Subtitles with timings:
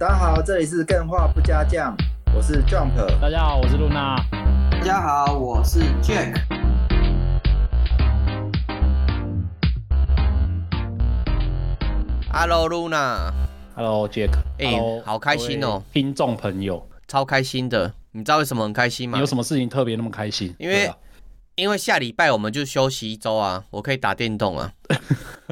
[0.00, 1.94] 大家好，这里是更画不加酱，
[2.34, 2.96] 我是 Jump。
[3.20, 4.16] 大家好，我是露娜。
[4.70, 6.40] 大家好，我是 Jack。
[12.32, 13.30] Hello，露娜。
[13.74, 14.30] Hello，Jack。
[14.56, 17.92] 哎、欸，好开心哦，听众朋友，超开心的。
[18.12, 19.18] 你知道为什么很开心吗？
[19.18, 20.54] 你有什么事情特别那么开心？
[20.58, 20.90] 因为。
[21.56, 24.72] 因为下礼拜我们就休息一周啊，我可以打电动啊。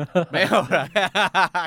[0.33, 0.89] 没有了，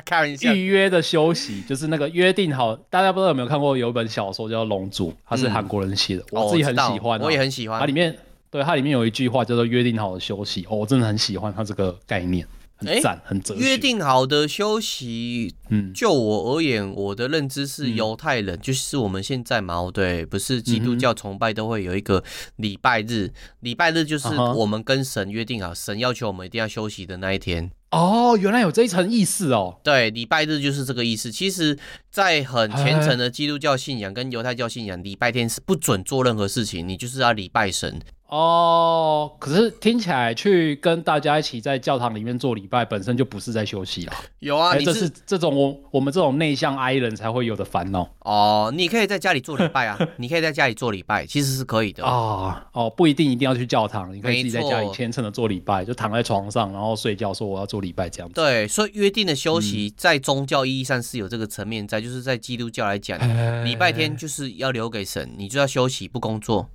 [0.05, 0.54] 开玩笑。
[0.54, 7.80] 预约的休息就是那个约定好，大家不知道有没有看过有一本小说叫《龙珠》，它是韩国人写的，嗯、我自己很喜欢、啊哦，我也很喜欢。
[7.80, 8.17] 它里面
[8.49, 12.45] 对它里面有一句话叫做“约定好的休息”，哦，我真的很喜欢它这个概念。
[12.84, 13.62] 很赞，很哲学。
[13.62, 22.23] 约定好的休息，嗯，就我而言，我的认知是犹太人，嗯、就是我们现在嘛，对，不是基督教崇拜都会有一个
[22.55, 27.70] 礼拜日，礼、嗯、拜日就是我们跟神约定好，神要求我们一定要休息的那一天。
[27.91, 29.77] 哦，原来有这一层意思哦。
[29.84, 31.30] 对，礼拜日就是这个意思。
[31.30, 31.77] 其实，
[32.09, 38.00] 在很虔诚的基督教信仰跟犹太教信仰，礼拜天是不准做任何事情，你就是要礼拜神。
[38.32, 44.14] 哦，可是听起来去跟大家一起在教堂里面做礼拜，本身就不是在休息了。
[44.40, 48.09] 有啊，你这是这种我我们这种内向 I 人才会有的烦恼。
[48.20, 52.06] 哦，你可以在家里做礼拜啊， 你可以在家里做礼拜，其实是可以的。
[52.06, 58.36] 哦哦，不一定一定要去教堂，你可以自己在家里虔诚的做礼拜，就躺在床上然后睡觉，说我要做礼拜这样子。
[58.36, 63.20] 对，所以约定的休息在宗教意义上是有这个层面在，就是在基督教来讲，
[63.66, 66.70] 礼拜天就是要留给神，你就要休息不工作。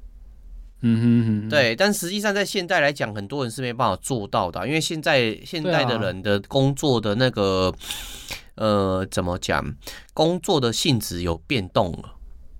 [0.83, 7.75] 嗯哼哼，对，但实际上在现代来讲，很多人是没办法做到的，因为现在现在的人的工作的那个，
[8.57, 9.75] 呃，怎么讲，
[10.13, 12.13] 工作的性质有变动了。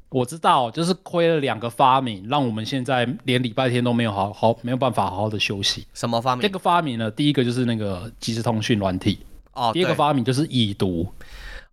[0.09, 5.87] 我知道，就是亏了两个发明，让我们现在连礼拜天都没有好好没有办法好好的休息。
[5.93, 6.43] 什么发明？
[6.43, 9.19] 这个发明呢，第一个就是那个即时通讯软体，
[9.53, 11.07] 哦，第二个发明就是已读。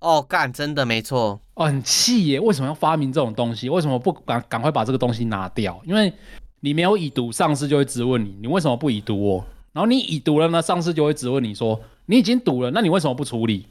[0.04, 2.40] 哦，干，真的没错，哦，很气耶！
[2.40, 3.70] 为什么要发明这种东西？
[3.70, 5.82] 为什么不赶赶快把这个东西拿掉？
[5.86, 6.12] 因为
[6.60, 9.45] 你没有已读，上司就会质问你，你为什么不已读哦？
[9.72, 13.66] 然后你已读了呢，上司就会质问你说，你已经读了，那你为什么不处理？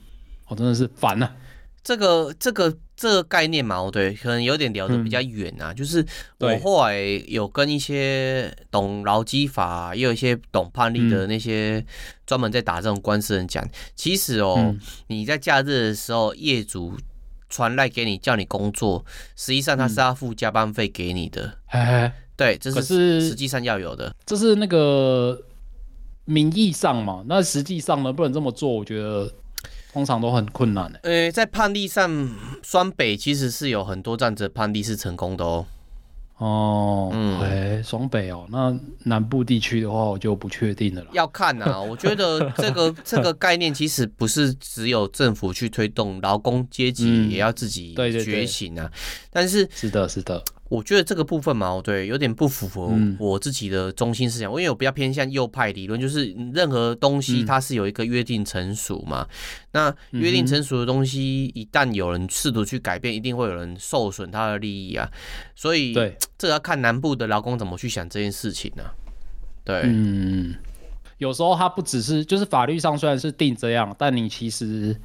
[0.49, 1.31] 我、哦、真的是烦了、
[1.85, 5.73] 这个这个这个概念嘛，对，可能有点聊得比较远啊。
[5.73, 6.07] 嗯、就是
[6.39, 11.85] 我后来有跟一些懂劳基法，也有一些懂判例的那些
[12.25, 16.97] 专门在打这种官司的人讲，其实哦，嗯、你在假日的时候，业主
[17.49, 19.05] 传赖给你叫你工作，
[19.35, 21.59] 实际上他是要付加班费给你的。
[22.37, 24.15] 对，这是实际上要有的。
[24.25, 25.37] 这是那个
[26.27, 27.25] 名义上嘛？
[27.27, 29.29] 那实际上呢，不能这么做，我觉得。
[29.93, 31.01] 通常都很困难的。
[31.03, 35.67] 呃，在判例上，双北其实是有很多这样子的判例是成功的哦。
[36.39, 41.05] 哦，嗯，哎，双北哦，那南部地区的话，我就不确定了。
[41.13, 48.91] 要看啊，我觉得这个 这个概念其实不是只有政府去推动，劳工阶级也要自己觉醒啊。
[49.31, 50.43] 但是，是的，是的。
[50.73, 54.51] 我觉得这个部分嘛，对，有点不符合我自己的中心思想。
[54.51, 59.29] 嗯、因为我比较偏向右派理论，就是任何东西它是有一个约定成熟嘛。
[59.31, 59.37] 嗯、
[59.73, 65.07] 那约定成熟的东西，一旦有人试图去改变，一定会有人受损他的利益啊。
[65.55, 68.95] 所以，对， 这个要看南部的劳工怎么去想这件事情呢、啊？
[69.65, 70.55] 对，嗯，
[71.19, 74.99] 有时候他不只是，就是法律上虽然是定这样，但你其实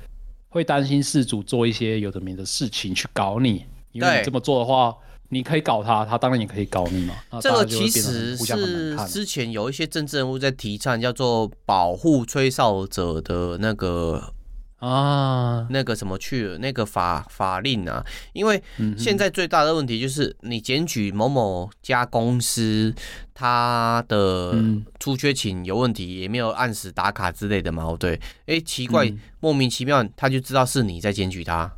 [0.47, 4.95] 会担心事主做一些有的没的事情去搞你，因为你这么做的话。
[5.29, 7.13] 你可以搞他，他当然也可以搞你嘛。
[7.41, 14.33] 这个其实是之前有一些政治人物在提倡，叫做保护吹哨者的那个
[14.77, 18.05] 啊，那个什么去了那个法法令啊。
[18.31, 18.63] 因为
[18.97, 22.93] 现在最大的问题就是，你检举某某家公司，
[23.33, 24.55] 他的
[24.99, 27.93] 出缺勤有问题，也没有按时打卡之类的嘛。
[27.99, 29.11] 对，哎，奇怪，
[29.41, 31.71] 莫名其妙，他就知道是你在检举他。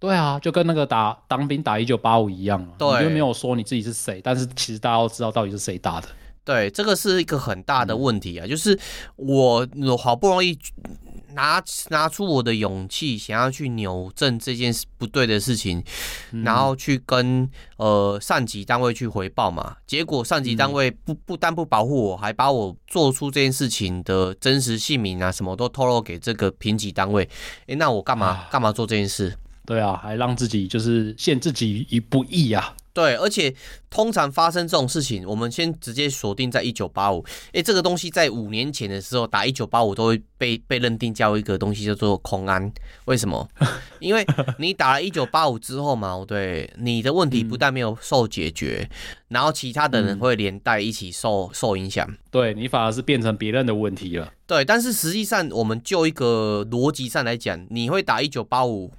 [0.00, 6.08] 对啊，就跟那个打当兵打一九八五一样，对，你就没有说你自己是谁，但是其实大家都知道到底是谁打的。
[6.44, 8.78] 对，这个是一个很大的问题啊，嗯、就是
[9.16, 10.58] 我我好不容易
[11.34, 15.84] 拿拿出我的勇气，想要去扭正这件事不对的事情，
[16.30, 17.46] 嗯、然后去跟
[17.76, 27.28] 呃上级单位去回报嘛，结果上级单位不不但不保护我，还把我做出这件事情的真实姓名啊什么都透露给这个评级单位，
[27.66, 29.36] 诶，那我干嘛干嘛做这件事？
[29.68, 32.74] 对啊，还让自己就是陷自己于不义啊！
[32.94, 33.54] 对，而且
[33.90, 37.22] 通常发生这种事情，我们先直接锁定在一九八五。
[37.52, 42.72] 哎，这个东西在五年前的时候打一九八五都会被被认定叫一个东西叫做空安。
[43.04, 43.46] 为什么？
[44.00, 44.26] 因为
[44.58, 48.96] 你打了一九八五之后嘛，对，你的问题不但没有受解决，嗯、
[49.28, 52.10] 然后其他的人会连带一起受受影响。
[52.30, 54.32] 对，你反而是变成别人的问题了。
[54.46, 58.90] 对，但是实际上我们就一个逻辑上来讲，你会打一九八五。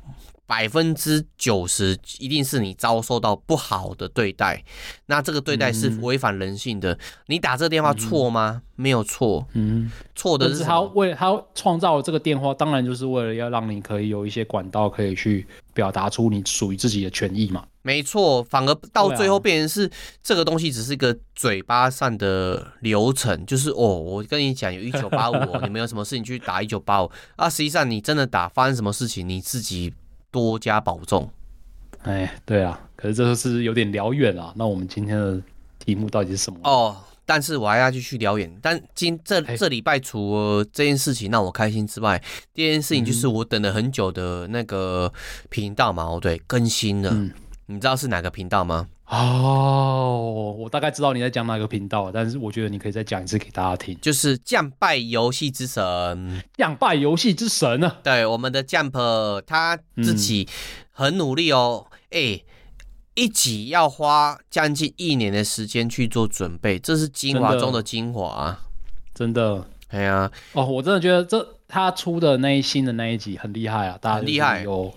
[0.50, 4.64] 百分之九十一定是你遭受到不好的对待，
[5.06, 6.92] 那这个对待是违反人性的。
[6.92, 8.60] 嗯、你打这个电话错吗？
[8.60, 17.64] 嗯、没有错，嗯，错的是他为他创造了这个电话，当然就是为了要让你可以有一些管道可以去表达出你属于自己的权益嘛。
[17.84, 19.88] 没错，反而到最后变成是
[20.24, 29.94] 这个东西只是一个嘴巴上的流程，就是哦，我跟你讲有 一九八五，你们有什么事情去打一九八五啊，实际上你真的打发生什么事情你自己。
[30.32, 31.30] 多加保重。
[32.04, 34.54] 哎，对啊，可是这个是有点聊远了。
[34.56, 35.42] 那我们今天的
[35.80, 36.60] 题目到底是什么？
[36.64, 36.96] 哦，
[37.26, 38.50] 但是我还要继续聊远。
[38.62, 42.22] 但今这这礼拜除了这件事情让我开心之外，
[42.54, 45.12] 第二件事情就是我等了很久的那个
[45.50, 47.10] 频道嘛，哦，对，更新了。
[47.12, 47.32] 嗯，
[47.72, 48.88] 你知道是哪个频道吗？
[49.06, 55.84] 哦，我大概知道你在讲哪个频道，但是我觉得你可以再讲一次给大家听，就是《降败游戏之神》。
[56.58, 57.98] 降败游戏之神呢？
[58.02, 60.48] 对，我们的 Jump 他自己
[60.92, 62.46] 很努力哦，哎、嗯欸，
[63.14, 68.60] 一集要花将近一年的时间去做准备，这是精华中的精华，
[69.14, 69.64] 真的。
[69.90, 74.92] 哎呀，哦，我真的觉得这他出的那一新的那一集很厉害啊，大家厉害，有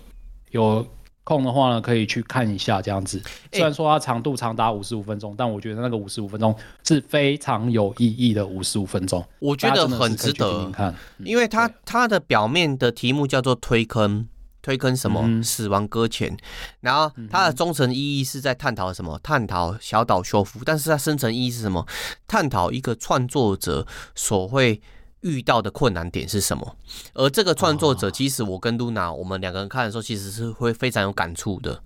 [0.49, 0.87] 有。
[1.23, 3.21] 空的话呢，可以去看一下这样子。
[3.51, 6.53] 虽然说它长度长达五十五分钟，欸、但我觉得那个五十五分钟
[6.83, 9.25] 是非常有意义的五十五分钟。
[9.39, 14.27] 我觉得很值得听听看，因为它它的表面的题目叫做推坑，
[14.61, 15.21] 推坑什么？
[15.23, 16.35] 嗯、死亡搁浅。
[16.81, 19.17] 然后它的中层意义是在探讨什么？
[19.23, 20.59] 探讨小岛修复。
[20.65, 21.85] 但是它深层意义是什么？
[22.27, 24.81] 探讨一个创作者所会。
[25.23, 26.77] 遇到的困难点是什么？
[27.13, 31.81] 而这个创作者，其实我跟露娜，我们两个人看的时候，其实是会非常有感触的。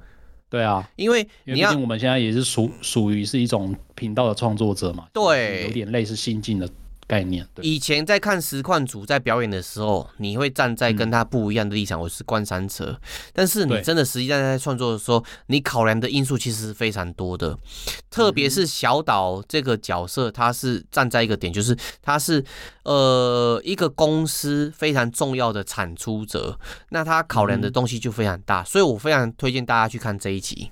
[0.50, 6.70] 对啊，因为你要，毕竟我们现在也是属属于是一种频道的创作者嘛，对，有点类似心境的。
[7.08, 7.48] 概念。
[7.62, 13.00] 以前在看实况组在表演的时候，你会站在跟他不一样的立场，我是观山者。
[13.34, 17.58] 但是你真的实际上在创作的时候，你考量的因素其实是非常多的。
[18.12, 22.44] 特别是小岛这个角色，他是站在一个点，就是他是
[22.84, 26.60] 呃一个公司非常重要的产出者，
[26.90, 28.64] 那他考量的东西就非常大。
[28.64, 30.72] 所以我非常推荐大家去看这一集。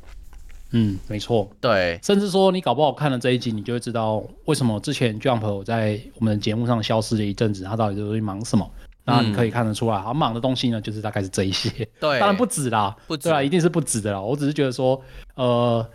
[0.78, 8.70] 嗯，没错，对，甚至说你搞不好看了这一集，你就会知道为什么之前 Jump 在我们的节目上消失了一阵子，他到底在忙什么？
[9.06, 11.70] 那你可以看得出来，他忙的东西呢，就是大概是这一些。
[11.98, 14.20] 对，当然不止啦，不止啦，一定是不止的啦。
[14.20, 15.02] 我只是觉得说，
[15.36, 15.90] 呃，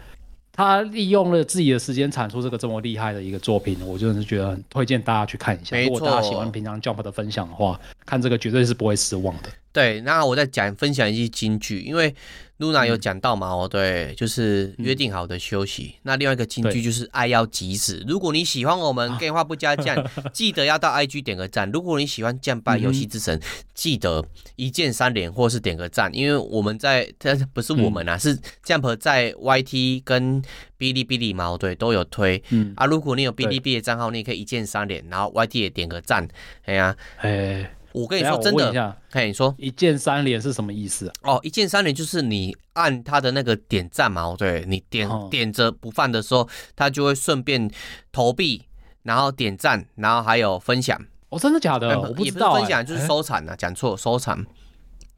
[0.51, 5.79] 他利用了自己的时间产出这个这么厉害的一个作品，我真的是觉得很推荐大家去看一下。
[5.83, 9.51] 如果大家喜欢平常 Jump 的分享的话，看这个绝对是不会失望的。
[9.75, 12.15] 对，那我再讲分享一句金句，因为。
[12.61, 13.49] 露娜有讲到嘛？
[13.49, 15.95] 哦，对，就是约定好的休息。
[15.97, 18.05] 嗯、那另外一个金句就是爱要及时。
[18.07, 19.97] 如果你喜欢我们电话不加酱，
[20.31, 21.71] 记得要到 IG 点个赞。
[21.73, 23.43] 如果你喜欢酱拜游戏之神，嗯、
[23.73, 24.23] 记得
[24.57, 30.43] 一键三连或是点个赞，因为我们在，但是不是我们啊，嗯、是 Jump 在 YT 跟
[30.79, 32.43] 哔哩哔哩嘛，对，都有推。
[32.51, 36.29] 嗯啊，如果你有哔哩哔哩账号，你也可以一键三连，然后 YT 也点个赞。
[36.67, 37.71] 哎呀，哎。
[37.93, 41.35] 我跟你说真的，嘿，你说一键三连是什么意思啊？
[41.35, 47.71] 哦，一键三连就是你按他的那个点赞嘛，对，你点、哦、点着不放的时候，他就会顺便
[48.13, 48.65] 投币，
[49.03, 51.01] 然后点赞，然后还有分享。
[51.31, 51.99] 哦，真的假的？
[52.01, 52.61] 我不知道、欸。
[52.61, 54.45] 分享就是收藏啊，讲错，收藏。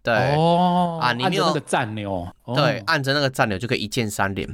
[0.02, 4.48] 对哦，啊，你没有那个赞钮，哦、对，按着那个赞钮就可以一键三连。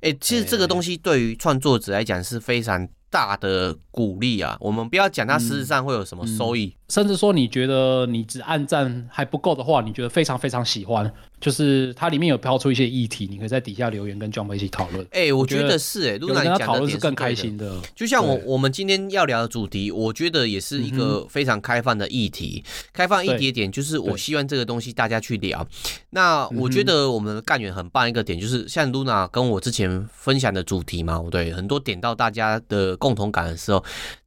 [0.00, 4.56] 哎、欸，其实这个东西对于创作者来讲是非常大的鼓励啊！
[4.58, 11.08] 我们不要讲它实质上会有什么收益，甚至说你觉得你只按赞还不够的话，你觉得非常非常喜欢，
[11.44, 15.04] 就是它里面有抛出一些议题，你可以在底下留言跟 Jump 一起讨论。
[15.10, 17.80] 哎、欸，我觉得是哎、欸，露娜讲的点是更开心的。
[17.94, 22.64] 就像我我们今天要聊的主题，我觉得也是一个非常开放的议题。
[22.94, 25.64] 开放一点点就是，我希望这个东西大家去聊。
[26.10, 32.96] 那我觉得我们的干员很棒一个点就是，像露娜跟我之前分享的主题嘛，对，很多点到大家的。
[33.04, 33.84] 共同感的时候，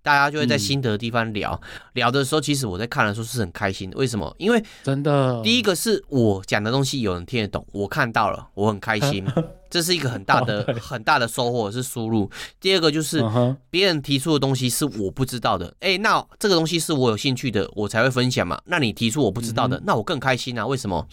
[0.08, 3.92] 大家就会在心得的地方聊、嗯、聊的时候，其实我在看的时候是很开心。
[3.94, 4.34] 为什么？
[4.40, 9.26] 因为真的，第一个是我讲的东西有人听得懂，我看到了，我很开心，
[9.70, 12.32] 这是一个很大的、很大的收获，是输入。
[12.62, 13.22] 第二个就是
[13.70, 18.62] 别人提出的东西是我不知道的，哎、欸，那这个东西是我有兴趣的，我才会分享嘛。
[18.68, 20.66] 那你提出我不知道的，嗯、那我更开心啊？
[20.66, 21.06] 为什么？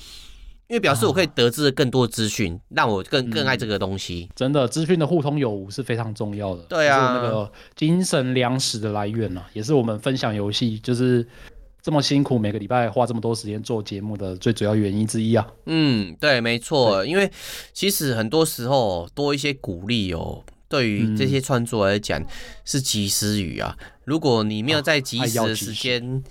[0.67, 4.31] 因为表示我可以得知更多资讯，让我更更爱这个东西。
[4.35, 6.63] 真的，资讯的互通有无是非常重要的。
[6.63, 11.27] 对啊，那个精神粮食的来源啊，也是我们分享游戏就是
[11.83, 15.47] 这么辛苦，每个礼拜花这么多时间做节目的最主要原因之一啊。
[15.67, 17.05] 嗯，对，没错。
[17.05, 17.31] 因为
[17.75, 22.23] 其实很多时候多一些鼓励哦，对于这些创作来讲
[22.65, 23.77] 是及时雨啊。
[24.05, 26.25] 如果你没有在及时的时间。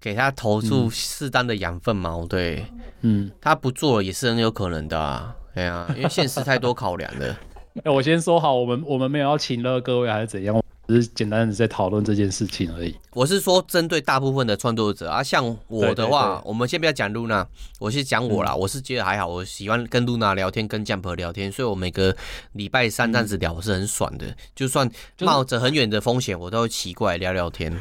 [0.00, 2.64] 给他投注适当的养分嘛，对，
[3.02, 7.36] 嗯，他不做也是很有可能的啊，对啊，因为现实太多考量了。
[7.84, 10.60] 哎，我先说好，我们我们没有要请了各位还是怎样。
[10.88, 12.96] 只是简单的在讨论这件事情而已。
[13.12, 17.46] 我是说，针对大部分的创作者啊，像我的话，我们先不要讲露娜，
[17.78, 18.52] 我先讲我啦。
[18.52, 22.16] 嗯、我是觉得还好，我喜欢跟露娜聊天，跟 Jump 聊天，所以我每个
[22.52, 24.28] 礼拜三这样子聊，我是很爽的。
[24.28, 24.90] 嗯、就算
[25.20, 27.78] 冒着很远的风险，我都会奇怪聊聊天。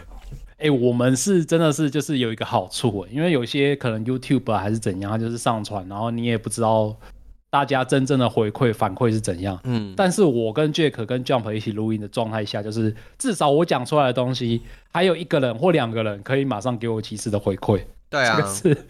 [0.58, 6.96] 哎、欸，我们是真的是就是有一个好处，因为有些可能 YouTube 还是怎样，它就是上传，然后你也不知道。
[7.50, 9.58] 大家真正的回馈反馈是怎样？
[9.64, 14.62] 嗯，但是我跟 Jack 跟 Jump 一起录音的状态下，就是至少我讲出来的东西，
[14.92, 17.82] 还有一个人或两个人可以马上给我及时的回馈。
[18.10, 18.88] 对啊，这个是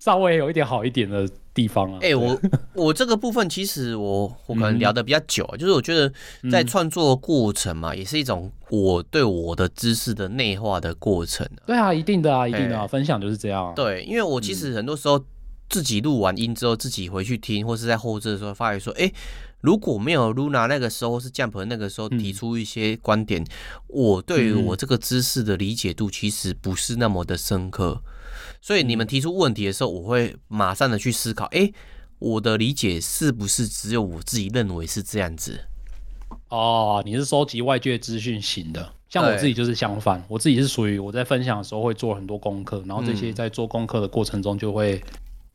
[0.00, 1.98] 稍微有一点好一点的地方啊。
[2.02, 2.40] 哎、欸，我
[2.74, 6.12] 我这个部分其实我我可能聊的比较久，嗯、就是我觉得
[6.50, 11.48] 在创作过程嘛，也是一种我对我的知识的内化的过程。
[11.66, 13.72] 对啊，一定的啊，一定的啊，欸、分享就是这样、啊。
[13.74, 15.24] 对，因为我其实很多时候。
[15.70, 19.14] 自己录完音之后，自己回去听，或是在后置的时候发觉说，哎、欸，
[19.60, 23.46] 如果没有 Luna 那个时候，或是 Jump 那个时候提出一些观点，嗯、
[23.88, 28.00] 我对于我这个知识的理解度其实不是那么的深刻。
[28.60, 31.74] 所以你们提出问题的时候，我会马上的去思考，哎、欸，
[32.18, 35.60] 我的理解是不是只有我自己认为是这样子？
[36.48, 45.02] 哦，你是收集外界资讯型的，像我自己就是相反，我自己是属于我在分享的时候会做很多功课，然后这些在做功课的过程中就会。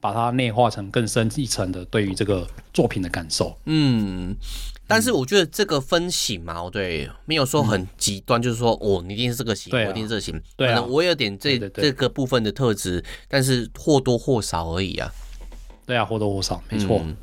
[0.03, 3.57] 把它内化成更深一层的对于这个作品的感受。
[3.63, 4.36] 嗯，
[4.86, 10.41] 但是我觉得这个分型嘛，对，没有说很极端，嗯、就是说哦，你一定是这个型，啊、我一定是这个型。
[10.57, 15.10] 对、我有点这这个部分的特质，但是或多或少而已啊。
[15.86, 17.15] 对啊，或多或少，没错、嗯。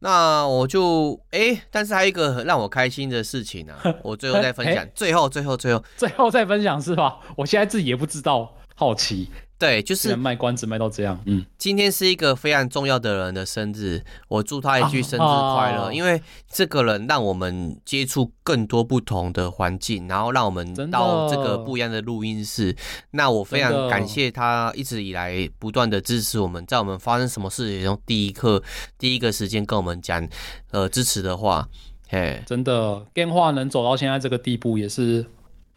[0.00, 4.82] 那我就哎、欸，但是还有一个让我开心的事情呢、啊， 我最后再分享。
[4.82, 7.20] 欸、最后，最后，最后，最后再分享是吧？
[7.36, 9.30] 我现在自己也不知道，好奇。
[9.56, 11.18] 对，就是卖关子卖到这样。
[11.26, 15.84] 嗯，今天是一个非常重要的人的生日，我祝他一句生日快乐。
[15.84, 16.20] 啊、因为
[16.50, 22.76] 这个人让我们接触更多不同的环境，然后让我们到这个不一样的录音室。
[23.12, 28.62] 那我非常感谢他一直以来不断的支持我们，在我们发生什么事情中，第一刻、
[28.98, 30.28] 第一个时间跟我们讲
[30.72, 31.66] 呃支持的话。
[32.08, 35.24] 嘿，真的，电话能走到现在这个地步，也是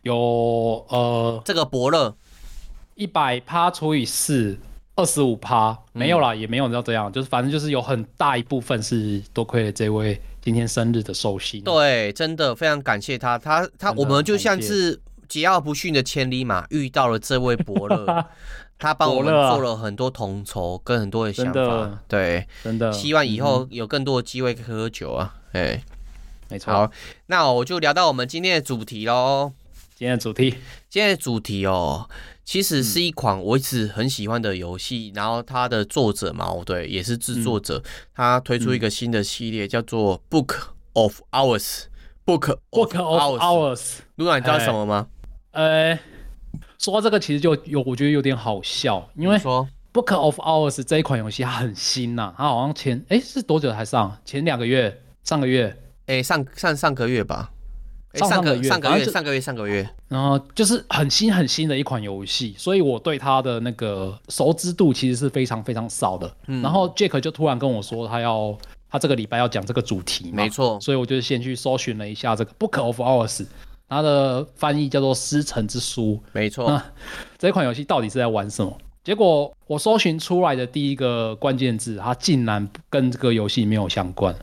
[0.01, 0.15] 有
[0.89, 2.15] 呃这个伯乐。
[2.97, 4.57] 一百趴除以四，
[4.95, 11.61] 二十五趴，没有啦，嗯、也没有要这样，就是反正就是有很大一部分是多亏了这位今天生日的寿星。
[11.61, 14.97] 对，真的非常感谢他，他他我们就像是
[15.29, 18.25] 桀骜不驯的千里马遇到了这位伯乐，
[18.79, 25.81] 他帮我们做了很多统筹跟很多的想法，的对，真的希望以后有更多的机会喝酒啊，哎、嗯，
[26.49, 26.73] 没错。
[26.73, 26.91] 好，
[27.27, 29.53] 那我就聊到我们今天的主题喽。
[29.95, 30.49] 今天的主题，
[30.89, 32.09] 今天的主题哦。
[32.47, 37.83] 其实是一款我一直很喜欢的游戏，嗯、然后它的作者嘛，对，也是制作者，嗯、
[38.15, 40.55] 他推出一个新的系列，叫做 Book
[40.93, 41.87] of Hours。
[42.25, 43.97] Book Book of Hours。
[44.15, 45.07] 露娜，你知道什么吗？
[45.51, 45.99] 呃，
[46.79, 49.37] 说到这个，其实就有我觉得有点好笑，因为
[49.91, 54.17] Book of Hours 这一款游戏它很新呐、啊，它好像前哎是多久才上？
[54.23, 55.01] 前两个月？
[55.21, 55.77] 上个月？
[56.05, 57.51] 哎上上上个月吧。
[58.25, 66.31] 上个月上个月上个月上个月，然后就是很新很新的一款游戏，所以我对它的那个熟知度其实是非常非常少的。
[66.47, 68.57] 嗯、然后 Jack 就突然跟我说，他要
[68.89, 73.45] 他这个礼拜要讲这个主题嘛，没错，所以我就先去搜寻了一下这个 Book of Hours，
[73.89, 76.81] 它的翻译叫做《师承之书》，没错。
[77.37, 78.77] 这款游戏到底是在玩什么？
[79.03, 84.35] 结果我搜寻出来的第一个关键字，它竟然跟这个游戏没有相关。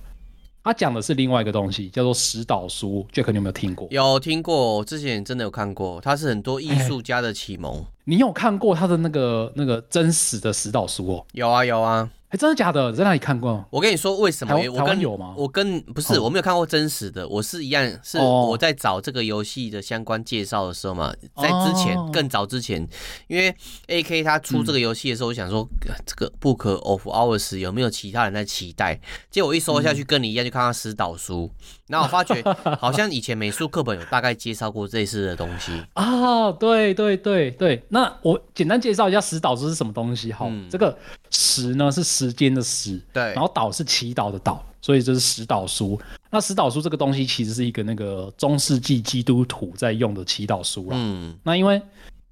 [0.64, 3.06] 他讲的是另外一个东西，叫做石岛书。
[3.12, 3.87] Jack，你有没有听过？
[3.90, 6.00] 有听过，我之前真的有看过。
[6.00, 7.75] 他是很多艺术家的启蒙。
[7.75, 7.87] 欸。
[8.04, 11.26] 你有看过他的那个那个真实的石岛书哦？
[11.33, 12.09] 有啊，有啊。
[12.35, 12.93] 欸、真的假的？
[12.93, 13.64] 在哪里看过？
[13.71, 14.53] 我跟你说为什么？
[14.53, 15.35] 台湾有吗？
[15.37, 17.26] 我跟不是，我没有看过真实的。
[17.29, 22.85] 我是一样，是我在找这个游戏的相关介绍的时候嘛，在之前更早之前，
[23.29, 23.55] 因为
[23.87, 25.64] AK 他出这个游戏的时候，我想说
[26.05, 29.00] 这个 Book of Hours 有没有其他人在期待？
[29.31, 31.49] 结果我一搜下去，跟你一样，就看到石岛书。
[31.87, 32.43] 然后我发觉
[32.81, 36.50] 好像以前美术课本有大概介绍过类似的东西啊。
[36.50, 40.33] 对对对对，那我简单介绍一下石岛书是什么东西。
[40.33, 40.99] 好，这个
[41.31, 42.25] 石呢是石。
[42.25, 46.00] 时间的时，对，然后岛是祈祷的祷，所以这是石岛书。
[46.31, 50.97] 那石岛书这个东西其实是一个那个中世纪基督徒在用的祈祷书啦。
[50.99, 51.83] 嗯，那因为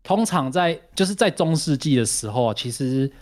[0.02, 3.12] 通常在就是在中世纪的时候，其实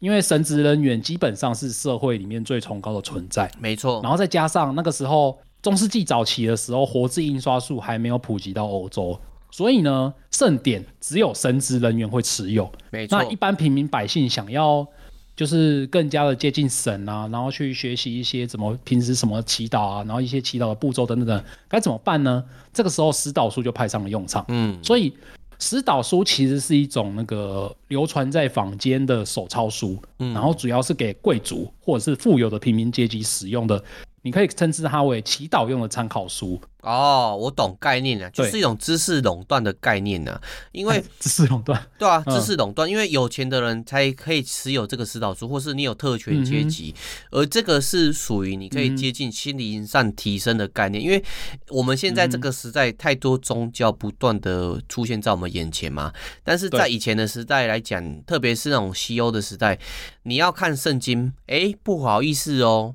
[0.00, 4.02] 因为神职人员基本上是社会里面最崇高的存在，没错。
[4.02, 9.18] 然后再加上那个时候中世纪早期的时候，活字印刷术还没有普及到欧洲。
[9.50, 12.70] 所以呢，圣典只有神职人员会持有。
[12.90, 13.22] 没错。
[13.22, 14.86] 那一般平民百姓想要
[15.34, 22.44] 就是更加的接近神啊，然后去学习一些怎么平时什么祈祷啊，然后一些祈祷的步骤等等等，该怎么办呢？
[22.72, 24.44] 这个时候石导书就派上了用场。
[24.48, 25.12] 嗯，所以。
[25.60, 33.82] 石导书其实是一种那个流传在坊间的手抄书，嗯，然后主要是给贵族或者是富有的平民阶级使用的。
[34.22, 40.40] 你可以称之它为祈祷用的参考书哦，我懂概念了，就是一种知识垄断的概念呢。
[40.72, 46.94] 因为 知识垄断，对啊，知识垄断，因为有钱的人才可以持有这个指导书，或是你有特权阶级，
[47.30, 51.02] 而这个是属于你可以接近心灵上提升的概念。
[51.02, 51.22] 因为
[51.68, 56.12] 我们现在这个时代太多宗教不断的出现在我们眼前嘛，
[56.44, 59.78] 但是在以前的时代来讲，特别是那种西欧的时代，
[60.22, 62.94] 你要看圣经，哎，不好意思哦。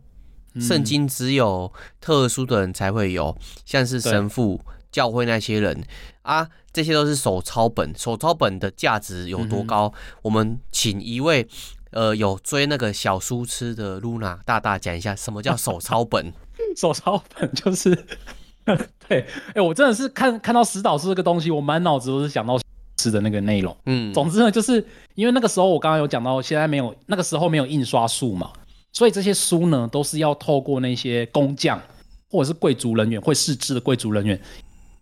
[0.59, 5.83] 圣经只有特殊的人才会有，像是神父、教会那些人
[6.21, 7.93] 啊，这些都是手抄本。
[7.97, 9.91] 手抄本的价值有多高？
[9.95, 11.47] 嗯、我们请一位
[11.91, 16.31] 呃有追那个小书痴的露娜大大讲一下，什么叫手抄本？
[16.77, 17.95] 手抄本就是
[18.63, 18.77] 对，
[19.09, 22.59] 哎、欸，我真的是看看到石导师这个东西，我满脑子都是想到
[22.97, 23.75] 吃的那个内容。
[23.85, 28.51] 嗯，总之呢，就是因为那个时候我刚刚有讲到，现在没有那个时候没有印刷术嘛。
[28.93, 31.81] 所以这些书呢，都是要透过那些工匠
[32.29, 34.39] 或者是贵族人员会识字的贵族人员，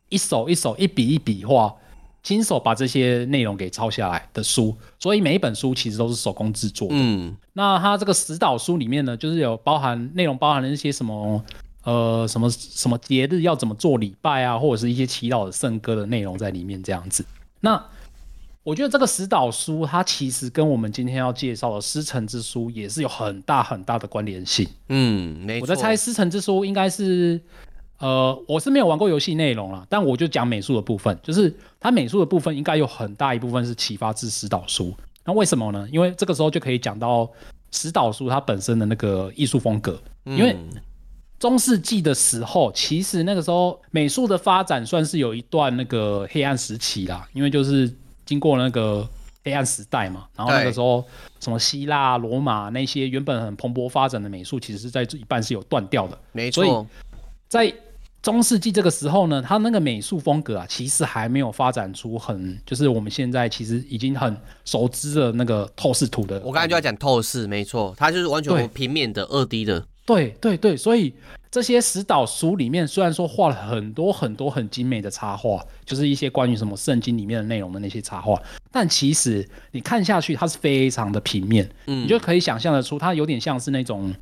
[0.10, 1.74] 一手一手、一笔一笔画，
[2.24, 4.76] 亲手把这些内容给抄下来的书。
[4.98, 6.96] 所以每一本书其实都是手工制作的。
[6.98, 11.44] 嗯，那它这个石导书里面呢，就是有包含内容，包含了一些什么
[11.84, 17.26] 呃什么什么节日要怎么做礼拜啊，或者是一些祈祷的圣歌的内容在里面这样子。
[17.60, 17.84] 那
[18.64, 24.68] 我觉得这个石导书，它其实跟我们今天要介绍的《师承之书》也是有很大很大的关联性。
[24.90, 25.64] 嗯，没错。
[25.64, 27.42] 我在猜《师承之书》应该是，
[27.98, 34.94] 呃，我是没有玩过游戏内容啦，但我就讲美术的部分，就是它美术的部分应该有很大一部分是启发自使导书。
[35.26, 35.88] 那为什么呢？
[35.92, 37.28] 因为这个时候就可以讲到
[37.72, 40.00] 石导书它本身的那个艺术风格。
[40.26, 40.56] 因为
[41.40, 47.92] 中世纪的时候，其实那个时候美术的发展算是有一段那个黑暗时期啦，因为就是。
[48.32, 49.06] 经过那个
[49.44, 51.04] 黑暗时代嘛，然后那个时候
[51.42, 56.18] 什么希腊、罗马那些原本很蓬勃发展的美术，其实是在这一半是有断掉的。
[56.32, 56.64] 没错。
[56.64, 56.88] 所以
[57.50, 57.76] 在
[58.22, 66.40] 中世纪这个时候呢，它那个美术风格啊，其实还没有发展出很，就是我们现在其实已经很熟知的那个透视图的。
[66.46, 69.86] 我刚才就要讲透视，没错，它就是完全平面的二 D 的。
[70.06, 71.14] 对对对，所以。
[71.54, 84.14] 这些石岛书里面虽然说画了很多很多很精美的插画，就是一些关于什么圣经里面的内容的那些插画，但其实你看下去，它是非常的平面，嗯，你就可以想象得出，它有点像是那种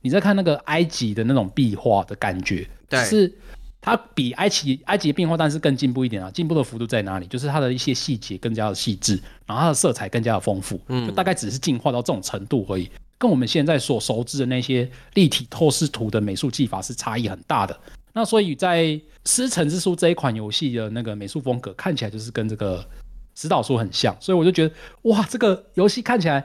[0.00, 3.32] 你在看那个埃及的那种壁画的感觉，对，是
[3.80, 7.26] 它比埃及埃及的壁画，但是更进步一点啊，进步的幅度在哪里？
[7.28, 9.14] 就是它的一些细节更加的细致，
[9.46, 12.90] 然后它的色彩更加的丰富，嗯，就大概只是进化到这种程度而已。
[13.22, 17.80] 跟我们现在所熟知的那些立体透视图的美术技法是差异很大的。
[18.12, 18.82] 那所以在
[19.24, 22.84] 《师承之书》这一款游戏的那个美术风格看起来就是跟这个
[23.32, 26.44] 指导书很像，所以我就觉得哇，这个游戏看起来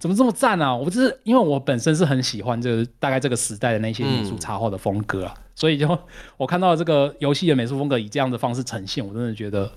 [0.00, 0.74] 怎么这么赞啊！
[0.74, 5.98] 我就是因为我本身是很喜欢这个大概这个时代的那些美术插画的风格啊，嗯、所以就
[6.38, 9.70] 我看到这个游戏的美术风格以这样的方式呈现，我真的觉得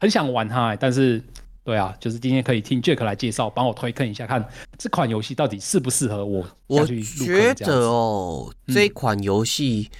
[0.00, 1.24] 很想玩它、欸，但是。
[1.68, 4.42] 对啊，就是今天可以听 Jack 来介绍，帮我推坑一下，看
[4.78, 6.42] 这款游戏到底适不适合我。
[6.66, 9.90] 我觉得哦，嗯、这款游戏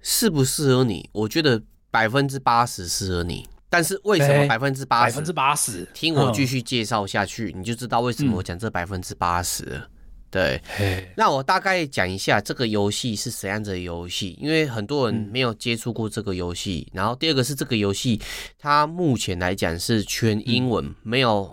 [0.00, 1.08] 适不适合你？
[1.12, 3.46] 我觉得百分之八十适合你。
[3.70, 5.04] 但是为什么百分之八十？
[5.04, 5.88] 百分之八十？
[5.94, 9.80] 听我继续介绍下去，嗯、你就知道为什么我讲这百分之八十。
[10.34, 10.60] 对，
[11.16, 16.88] 那我大概讲一下这个游戏是怎样子的游戏，因为很多人没有接触过这个游戏。
[16.92, 18.20] 然后第二个是这个游戏，
[18.58, 21.48] 它目前来讲是全英文，没有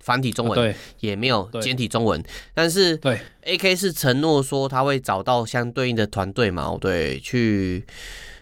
[0.00, 2.20] 繁体中文，也没有简体中文。
[2.52, 7.86] 但是对，AK 是承诺说他会找到相对应的团队嘛，对，去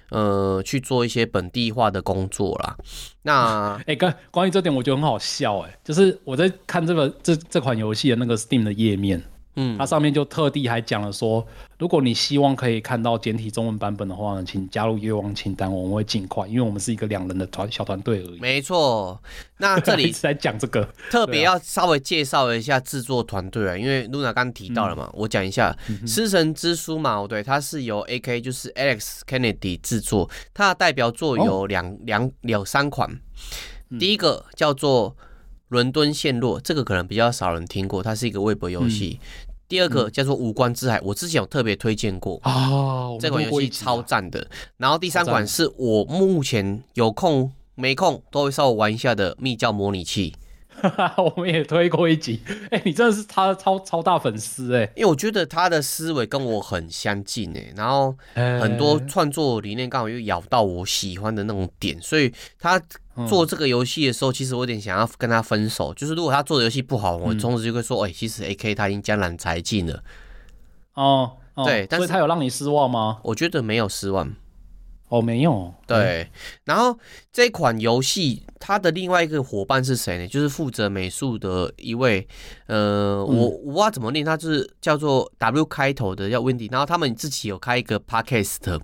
[0.09, 2.79] 呃去做一些本地化的工作啦。
[3.21, 9.23] 那 哎，关关于这点，我觉得很好笑哎，就是我在看这个这这款游戏的那个 Steam 的页面。
[9.57, 11.47] 嗯，它上面就特地还讲了说，
[11.79, 18.39] 如果你希望可以看到简体中文版本的话呢，请加入愿望清单，我们会尽快，因为我们是一个两人的团小团队而已。
[18.39, 19.19] 没错，
[19.57, 25.75] 那这里在讲这个，特别要稍微介绍一下制作团队啊，因为露娜刚提到了嘛，嗯、我讲一下
[26.07, 33.19] 《师神之书》嘛，对，它是由 AK 就是 Alex Kennedy 制作，它的代表作有两两两三款，
[33.99, 35.13] 第一个叫做
[35.69, 39.19] 《伦敦陷落》，这个可能比较少人听过，它是一个微博游戏。
[39.23, 39.27] 嗯
[39.69, 44.47] 第二个叫做《无关之海》，我之前有特别推荐过哦，这款游戏超赞的。
[44.77, 50.35] 然后第三款是我目前有空没空都会稍微玩一下的密教模拟器。
[51.17, 62.81] 我们也推过一集， 哎、欸，你真的是他的超超大粉丝哎，因为我觉得他的思维跟我很相近哎，然后很多创作理念刚好又咬到我喜欢的那种点，所以他
[63.29, 70.03] 做这个游戏的时候，其实我有点想要跟他分手，就是如果他做的游戏不好，我从此就会说，哎、欸，其实 AK 他已经江郎才尽了。
[70.95, 73.19] 哦，哦对，但是他有让你失望吗？
[73.23, 74.35] 我觉得没有失望。
[75.09, 75.73] 哦，没有。
[75.87, 76.29] 对，嗯、
[76.65, 76.99] 然后
[77.33, 80.27] 这款游戏它的另外一个伙伴是谁呢？
[80.27, 82.27] 就是负责美术的一位，
[82.67, 88.81] 呃，嗯、我我不知道怎么念，他就是叫做 W 开头的叫 Wendy，然后他们自己有开一个 Podcast。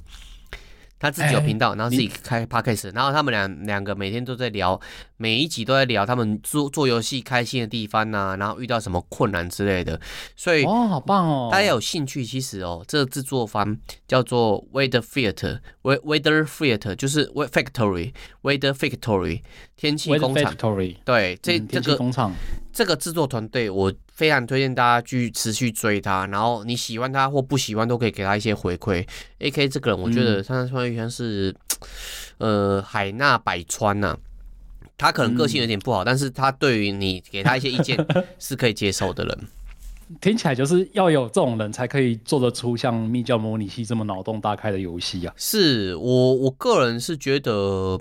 [1.02, 4.80] 他自己有频道，欸、然后自己开 podcast，然后他们两两个每天都在聊，
[5.16, 10.00] 每一集都在聊他们做做游戏开心的地方呐、啊，然后遇到什么困难之类的，
[10.36, 11.48] 所以哦，好棒哦！
[11.50, 19.40] 大家有兴趣，其实哦，这个制作方叫做 Weather Theatre，Weather Theatre 就是 Factory，Weather Factory
[19.76, 20.54] 天气工厂，
[21.04, 22.32] 对，这、嗯、这个工厂
[22.72, 23.92] 这个制作团队我。
[24.14, 29.06] 非常推荐大家去持续追他，然后你喜欢他或不喜欢都可以给他一些回馈。
[29.40, 31.54] AK 这个人，我觉得他算是像是，
[32.38, 34.18] 呃，海纳百川呐、啊。
[34.98, 37.96] 他可能个性有点不好，嗯、但是他对于你给他一些意见
[38.38, 39.38] 是可以接受的人。
[40.20, 45.34] 听起来就是要有这种人才可以做得出像《密教模拟器》这么脑洞大开的游戏啊！
[45.36, 47.98] 是我我个人是觉得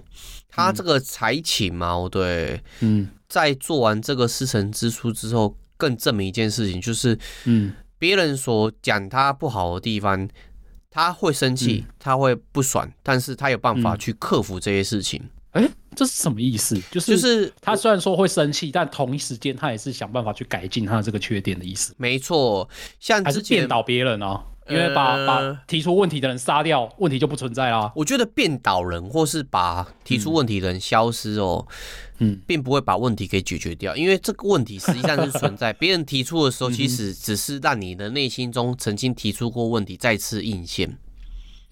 [0.50, 5.56] 他这个才情嘛，嗯、对，嗯，在做完这个《师承之书》之后。
[5.82, 10.30] 更证明一件事情，就是，嗯，别人所讲他不好的地方，
[10.92, 15.20] 他会生气，嗯、他会不爽，但是他有办法去克服这些事情。
[15.54, 16.80] 哎、欸，这是什么意思？
[16.92, 21.96] 就是，就是他虽然说会生气，但同一时间他也是想办法去改进他的这个缺点的意思。
[21.98, 24.44] 没错，像还是变倒别人哦。
[24.70, 27.92] 因为把、呃、把提出问题的人杀掉，问题就不存在啦。
[27.94, 32.11] 我觉得变倒人或是把提出问题的人消失哦，嗯，
[32.46, 35.74] 并不会把问题给解决掉，因为这个问题实际上是存在。
[35.74, 40.98] 别人提出的时候，其实只是让你的内心中曾经提出过问题再次印现。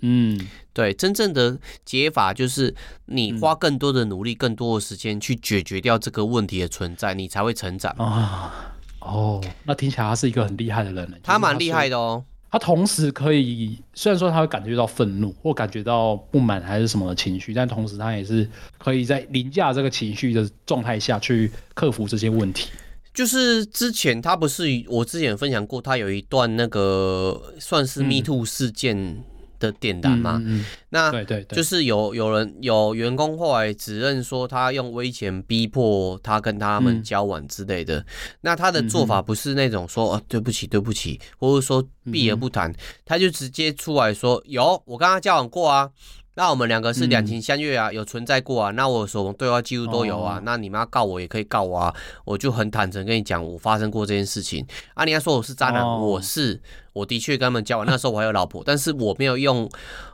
[0.02, 0.40] 嗯，
[0.72, 2.74] 对，真正的解法就是
[3.06, 8.76] 你花更多的努力、更多的时间去解决掉这个问题的存在，你才会成长啊。
[9.02, 12.24] 哦，那听起来他是一个很厉害的人，他蛮厉害的哦。
[12.52, 22.70] 他同时可以，虽然说他会感觉到愤怒或感觉到不满还是什么的情绪，但同时他也是可以在凌驾这个情绪的状态下去克服这些问题。
[23.14, 29.24] 就是之前他不是我之前分享过，他有一段那个算是 Me Too 事件。
[29.60, 38.06] 嗯的点单嘛，嗯嗯、那对对，就是有有人有员工后来指认说他用威钱逼迫他跟他们交往之类的，嗯、
[38.42, 45.92] 那他的做法不是那种说啊对不起对不起，或者说避而不谈，嗯、他就直接出来说有我跟他交往过啊。
[46.36, 48.72] 那我们两个是两情相悦啊，嗯、有存在过啊。
[48.72, 50.38] 那我什么对话记录都有啊。
[50.38, 51.94] 哦、那你们要告我也可以告我啊。
[52.24, 55.04] 我就很坦诚跟你讲，我发生过这件事情啊。
[55.04, 56.62] 你要说我是渣男，哦、我是，
[56.94, 57.86] 我的确跟他们交往。
[57.86, 59.70] 那时候我还有老婆， 但是我没有用，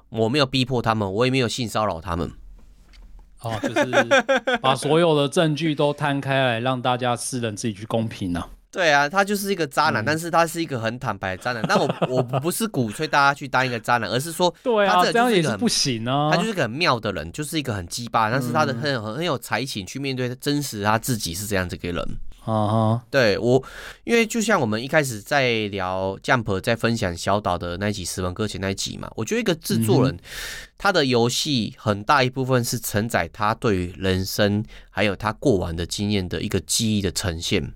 [0.09, 2.31] 我没有逼迫他们，我也没有性骚扰他们。
[3.41, 8.49] 哦，就是把所有的证据都摊开来，让大家私人自己去公平啊。
[8.75, 11.63] 对啊，他就是一个渣男，嗯、但是他是一个很坦白的渣男。
[11.65, 16.29] 但我我不是鼓吹大家去当一个渣男，而是说， 对啊，他这样也是不行啊。
[16.29, 22.17] 他就是个很妙的人，就是一个很鸡巴，但是他的很很很有才情去面对真实他自己是这样子一个人。
[22.41, 23.63] 啊哈，对我，
[24.03, 30.15] 因为就像我们一开始在聊 Jump 在分享小岛的那一集《十文搁浅》那一集嘛，我觉得一个制作人，
[30.77, 37.73] 他的游戏很大一部分是承载他对于人生还有他过往的经验的一个记忆的呈现。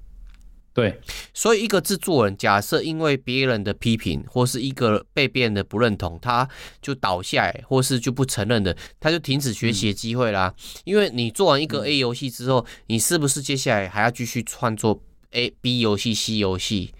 [0.80, 0.98] 对，
[1.34, 6.48] 所以一个制作人，假设因为别人的批评，或是一个被别人的不认同，他
[6.82, 10.54] 就倒下来，或是就不承认的，他就停止学习的机会啦。
[10.56, 16.94] 嗯、因为你做完一个 A 游戏之后，嗯、你是不是接下来还要继续创作 A、B 游戏、C 游戏？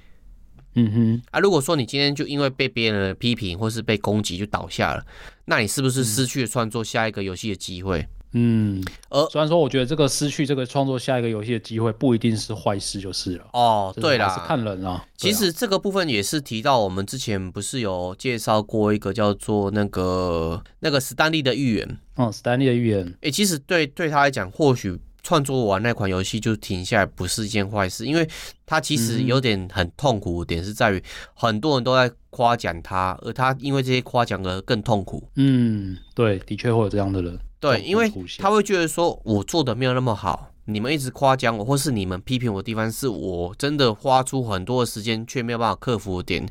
[0.76, 5.06] 嗯哼，啊，如果说你今天就因为被别人的批评或是被攻击就倒下了，
[5.46, 8.00] 那你是不是失去了创作下一个游戏的机会？
[8.02, 13.46] 嗯，而虽然说，我觉得这个失去这个创作下一个游戏的机会不一定是坏事，就是了。
[13.54, 15.04] 哦，对啦，是看人啊。
[15.18, 21.98] 其实这个部分也是提到，我们之前不是有介绍过一个叫做那个那个史丹利的预言。
[22.16, 23.16] 哦，史丹利的预言。
[23.22, 28.28] 哎，其实对对他来讲，或许创作完那款游戏就停下来不是一件坏事，因为
[28.66, 35.28] 他其实有点很痛苦的点是在于很多人都在夸奖他，而他因为这些夸奖而更痛苦。
[35.36, 37.38] 嗯，对，的确会有这样的人。
[37.60, 46.48] 对，因为他会觉得说，我做的没有那么好，你们一直夸奖我，或是你们批评我的地方，是我真的花出很多的时间却没有办法克服的点。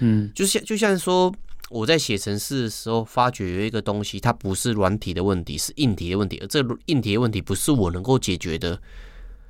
[0.00, 1.32] 嗯，就像就像说，
[1.70, 8.80] 我在写程式的时候，发觉有一个东西，它不是软体的问题，是硬体的问题，而这硬体的问题不是我能够解决的，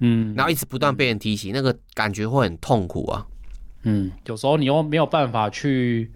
[0.00, 3.26] 嗯，然后一直不断被人提醒，那个感觉会很痛苦啊，
[3.84, 6.12] 嗯，有时候你又没有办法去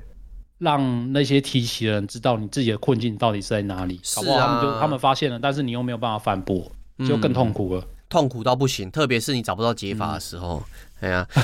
[0.59, 6.71] 让那些提起的人知道你自己的困境到底是在哪里，搞不好他们就他们发现了，但是你又没有办法反驳，
[7.07, 10.63] 就更痛苦了，痛苦到不行，特别是你找不到解法的时候，
[11.01, 11.27] 哎呀。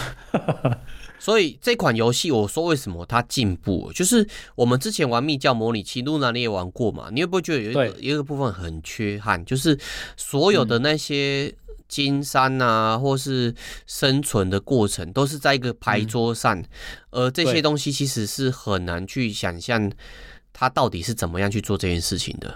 [1.16, 7.08] 所以这款游戏，我说为什么它进步，就是我们之前玩密教模拟器，Luna 你也玩过嘛？
[7.10, 9.78] 你会不会觉得有一个一个部分很缺憾，就是
[10.18, 11.54] 所有的那些
[11.88, 13.54] 金山啊，或是
[13.86, 16.62] 生存的过程，都是在一个牌桌上，
[17.10, 19.90] 而这些东西其实是很难去想象
[20.52, 22.54] 它到底是怎么样去做这件事情的。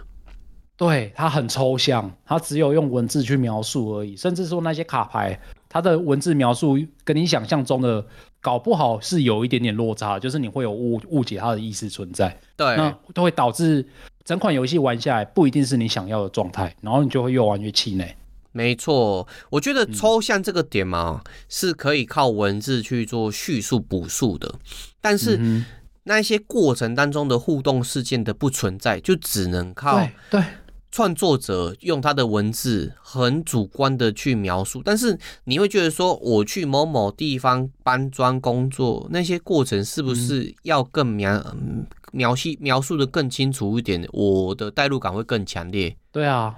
[0.76, 8.06] 对，它很抽象，它只有用文字去描述而已，甚至说那些卡牌，它的文字描述跟你想象中的。
[8.40, 13.84] 搞不好是有一点点落差，就是你会有误误解它的意思存在，对，那都会导致
[14.24, 18.16] 整款游戏玩下来不一定是你想要的状态，然后你就会越玩越气馁。
[18.52, 24.54] 没错，我觉得抽象这个点嘛，嗯、是可以靠文字去做叙述补述的，
[25.00, 25.64] 但是
[26.04, 30.42] 那些过程当中的互动事件的不存在，就只能靠对。
[30.90, 44.08] 创作者用他的文字很主观的去描述，但是你会觉得说，我去某某地方搬砖工作，那些过程是不是要更描、嗯、描述描述的更清楚一点？
[44.12, 45.94] 我的代入感会更强烈。
[46.10, 46.54] 对啊，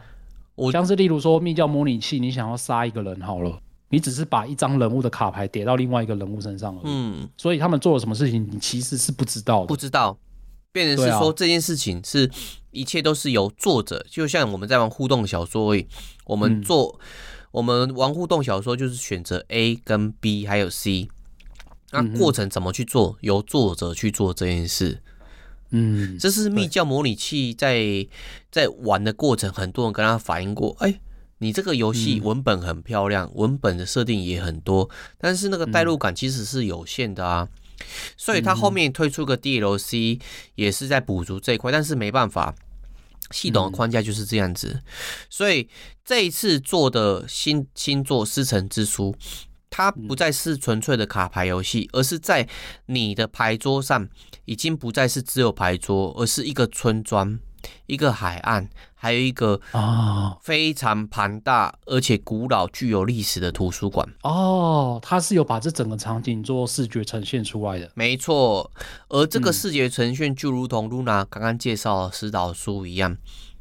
[0.61, 10.19] 我像是例如说密教模拟器，你想要杀一个人好了，你只是把一张人物的卡牌叠到另外一个人物身上了，嗯，所以他们做了什么事情，你其实是不知道的，不知道。
[10.73, 12.31] 变成是说这件事情是
[12.71, 15.87] 一切都是由作者，就像我们在玩互动小说而已，
[16.27, 17.01] 我们做
[17.51, 21.09] 我们玩互动小说就是选择 A 跟 B 还有 C，
[21.91, 25.03] 那过程怎么去做，由作者去做这件事。
[25.71, 28.07] 嗯，这是密教模拟器在
[28.51, 31.01] 在玩的过程，很多人跟他反映过，哎，
[31.39, 37.49] 你这个游戏文本很漂亮，文本的设定也很多，但是那个代入感其实是有限的啊。
[38.17, 40.21] 所以他后面推出个 DLC
[40.55, 42.55] 也是在补足这一块，但是没办法，
[43.31, 44.83] 系统的框架就是这样子。
[45.31, 45.67] 所以
[46.05, 49.15] 这一次做的新新作《师承之书》，
[49.71, 52.47] 它不再是纯粹的卡牌游戏，而是在
[52.87, 54.09] 你的牌桌上
[54.45, 57.39] 已经不再是只有牌桌，而是一个村庄。
[57.87, 64.99] 一个海岸，还有一个啊非常庞大而且古老、具有历史的图书馆哦。
[65.03, 68.71] 它是有把这整个场景做视觉呈现出来的，没错。
[69.11, 73.15] 而这个视觉呈现就如同露娜刚刚介绍的石岛书一样，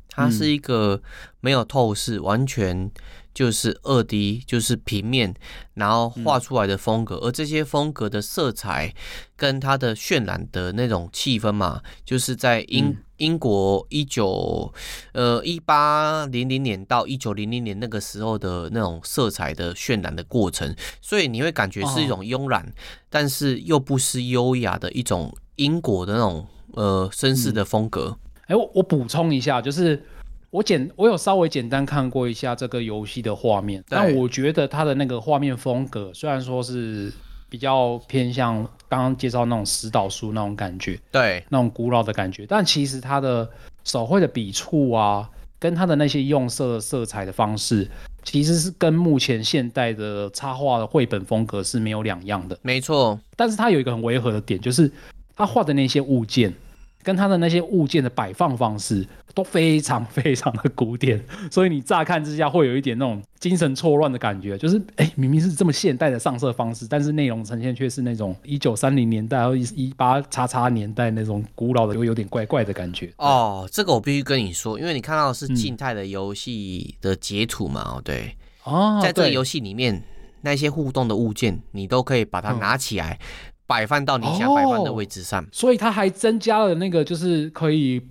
[0.08, 1.02] 它是一个
[1.42, 2.90] 没有透视，完全。
[3.34, 5.34] 就是二 D，就是平面，
[5.76, 8.94] 然后画出来的风格，而这些风格的色彩
[9.36, 14.74] 跟它的渲染的那种气氛嘛，就是在英英国一九
[15.14, 22.74] 呃一八零零年到一九零零年那个时候的那种色彩的渲染的过程，所以你会感觉是一种慵懒，
[23.10, 28.18] 但是又不失优雅的一种英国的那种呃绅士的风格。
[28.48, 30.04] 哎，我我补充一下，就是。
[30.52, 37.14] 我简我有稍微简单看过一下这个游戏的画面，但我觉得它的那个画面风格虽然说是
[37.50, 38.56] 比较偏向
[38.88, 43.48] 刚刚介绍那种石岛书那种感觉，对，那种古老的感觉，但其实它的
[43.84, 47.88] 手绘的笔触啊，跟它的那些用色色彩的方式，
[48.24, 53.20] 其实是跟目前现代的插画的绘本风格是没有两样的，没错。
[53.36, 54.92] 但是它有一个很违和的点，就是
[55.36, 56.52] 它画的那些物件。
[57.02, 73.12] 跟他的那些物件的摆放方式都非常非常的古典，所以你乍看之下会有一点那种精神错乱的感觉，就是哎、欸，明明是这么现代的上色方式，但是内容呈现却是那种一九三零年代或一八叉叉年代那种古老的，又有点怪怪的感觉。
[73.18, 78.36] 哦，这个我必须跟你说，因为你看到的是静态的游戏的截图嘛，哦、嗯，对，
[78.66, 80.04] 哦，在这个游戏里面
[80.42, 83.18] 那些互动的物件，你都可以把它拿起来。
[83.22, 83.26] 嗯
[83.70, 88.02] 摆放到你想摆放的位置上，哦，所以它还增加了那个就是可以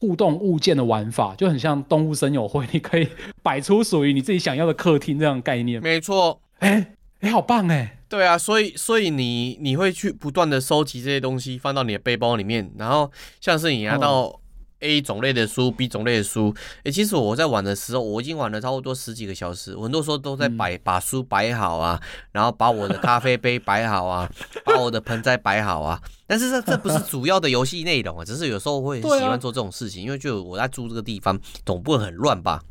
[0.00, 3.06] 互动物件的玩法，就很像动物森友会，你可以
[3.42, 5.82] 摆出属于你自己想要的客厅这样概念。
[5.82, 6.74] 没错，哎哎，
[7.20, 7.98] 欸欸，好棒哎，欸！
[8.08, 14.40] 对啊，所以所以你你会去不断的收集这些东西，放到你的背包里面，然后像是你拿到。
[14.84, 16.54] 哦 A 种类的书，B 种类的书。
[16.84, 19.74] 诶、欸，其实我在玩的时候，我已经玩了差不多十几个小时。
[19.74, 22.00] 我很多时候都在摆、嗯、把书摆好啊，
[22.32, 24.30] 然后把我的咖啡杯摆好啊，
[24.64, 26.00] 把我的盆栽摆好啊。
[26.26, 32.62] 但是这这不是主要的游戏内容啊，只是有时候会喜欢做这种事情，啊、因为就我在住这个地方，总不会很乱吧？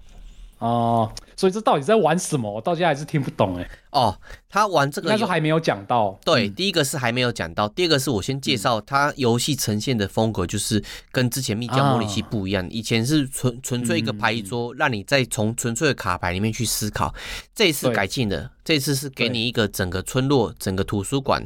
[0.63, 2.49] 哦，所以这到底在玩什么？
[2.49, 3.69] 我到现在还是听不懂哎。
[3.91, 6.17] 哦，他玩这个，那时候还没有讲到。
[6.23, 12.65] 对，第一个是还没有讲到，第二个是我先介绍他游戏呈现的风格，就是跟之前密教模拟器不一样。
[12.69, 17.13] 以前是纯纯粹一个牌桌，让你再从纯粹的卡牌里面去思考。
[17.53, 21.45] 这一次改进的，这次是给你一个整个村落、整个图书馆，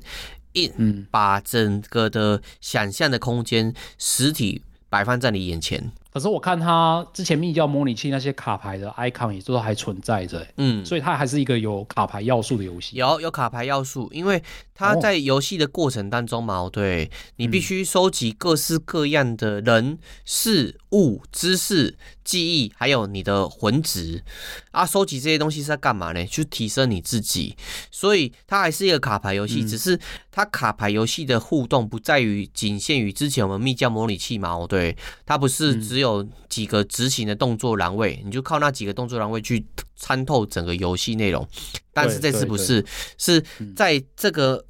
[0.53, 0.71] 一
[1.09, 5.91] 把整个的想象的空间实体摆放在你眼前。
[6.17, 12.95] 可是我看他之前密教模拟器那些卡牌的 icon 也都还存在着，嗯，所以它还是一个有卡牌要素的游戏。
[12.95, 14.41] 有有卡牌要素，因为
[14.73, 24.23] 它在游戏的过程当中嘛，哦、对，你必须收集各式各样的人事物、知识、记忆，还有你的魂值
[24.71, 24.83] 啊。
[24.83, 26.25] 收集这些东西是在干嘛呢？
[26.25, 27.55] 去提升你自己。
[27.91, 29.99] 所以它还是一个卡牌游戏，嗯、只是
[30.31, 36.06] 它卡牌游戏的互动不在于仅限于之前我们密教模拟器嘛，哦，对，它不是只有。
[36.07, 39.65] 有几个执行的动作栏位，你就靠那几个动作栏位去
[39.95, 41.47] 参透整个游戏内容。
[41.93, 42.85] 但是这次不是，
[43.17, 43.43] 是
[43.75, 44.63] 在这个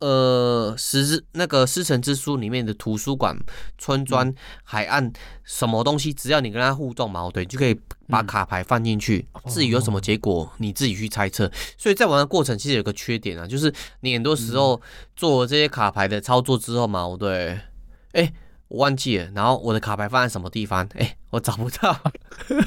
[0.00, 3.36] 呃，十那个师承之书里面的图书馆、
[3.78, 4.34] 村庄、
[4.64, 5.12] 海岸
[5.44, 9.26] 什么东西，只要你跟他互动嘛，对，就可以把卡牌放进去。
[9.48, 11.50] 至于有什么结果，你自己去猜测。
[11.78, 14.80] 所以在玩的过程其实有个缺点啊，就是你很多时候
[15.14, 17.58] 做这些卡牌的操作之后嘛，对，
[18.12, 18.32] 哎。
[18.72, 20.88] 我忘记了，然后我的卡牌放在什么地方？
[20.94, 21.94] 哎，我找不到，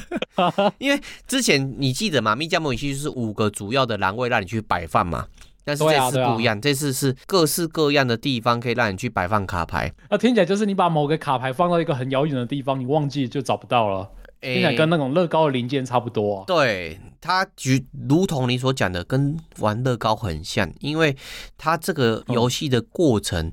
[0.78, 2.36] 因为之前你记得嘛？
[2.36, 5.26] 密教模拟器就是五个主要的栏位让你去摆放嘛，
[5.64, 9.92] 但是这次不一样，这次是各式各样的地方可以让你去摆放卡牌。
[10.08, 14.08] 那听起来就是你把某个卡牌放到一个很遥远的地方，你忘记就找不到了。
[14.40, 16.44] 听起来跟那种乐高的零件差不多啊。
[16.46, 21.16] 对，它举如同你所讲的，跟玩乐高很像，因为
[21.58, 23.50] 它这个游戏的过程。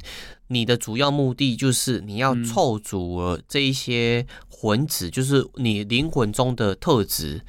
[0.53, 7.41] 你的主要目的就是你要凑足了这一些魂子，就是你灵魂中的特质，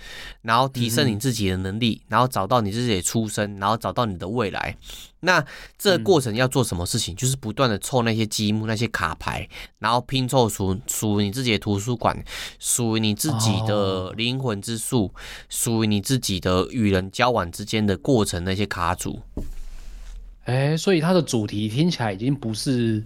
[0.43, 4.77] 然后提升你自己的能力，然后找到你自己的出身，然后找到你的未来。
[5.21, 5.43] 那
[5.79, 7.15] 这个过程要做什么事情？
[7.15, 12.25] 就是不断的凑那些积木、那些卡牌，然后拼凑出属于你自己的图书馆，
[12.59, 15.15] 属于你自己的灵魂之树，
[15.49, 19.23] 属于你自己的与人交往之间的过程那些卡组。
[20.45, 23.03] 哎、欸，所以它的主题听起来已经不是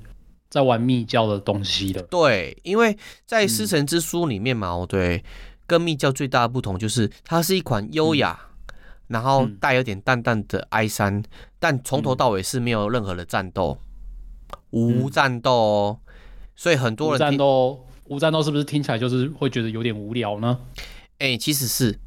[0.48, 2.03] 在玩密教的东西了。
[2.03, 2.96] 对，因为
[3.27, 5.24] 在《师神之书》里面嘛，嗯、对，
[5.66, 8.74] 跟密教最大的不同就是它是一款优雅，嗯、
[9.07, 11.24] 然后带有点淡淡的哀伤，嗯、
[11.61, 13.79] 但从头到尾是没有任何的战斗，
[14.72, 15.98] 嗯、无战斗哦。
[16.57, 20.59] 所以很多人无战斗，无战斗是不是听起来就是会觉得有点无聊呢？
[21.18, 22.01] 哎、欸，其实是。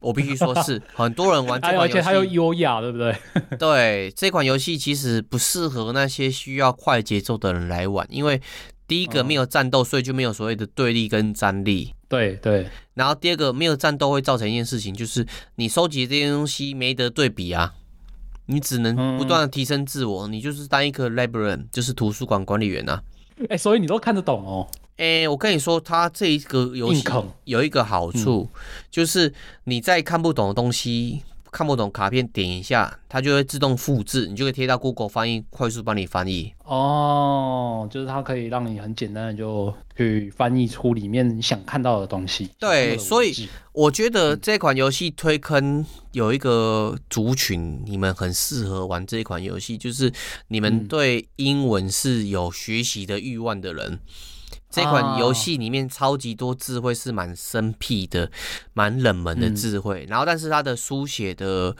[0.00, 3.16] 我必须说是 很多人玩这款游戏，而且它又优雅，对不对？
[3.58, 8.40] 对，这款游戏其实不适合那些需要快节奏的人来玩，因为
[8.86, 11.94] 第一个没有战斗，所以就没有所谓的对立跟张力。
[12.08, 12.66] 对对。
[12.94, 17.74] 然后第二个没有战斗会造成一件事情，就是你收集这些东西没得对比啊，
[18.46, 23.02] 你只能不断的提升自我，你就是当一个 librarian，就是图书馆管理员啊。
[23.50, 24.66] 哎，所以你都看得懂哦。
[24.98, 27.04] 诶、欸，我跟你说，它这一个游戏
[27.44, 29.32] 有一个好处，嗯、就是
[29.64, 36.52] 你在看不懂的东西、看不懂卡片，点一下，它就会自动复制，你就可以贴到 Google 翻译，快速帮你翻译。
[36.64, 42.50] 哦，就是它可以让你很简单的就去翻译出里面你想看到的东西。
[42.58, 50.12] 对，所以我觉得这款游戏推坑有一个族群，你们很适合玩这款游戏，就是
[50.48, 54.00] 你们对英文是有学习的欲望的人。
[54.70, 58.30] 这款游戏里面超级多智慧，是蛮生僻的，
[58.74, 60.06] 蛮冷门的智慧。
[60.08, 61.74] 然后，但是它的书写的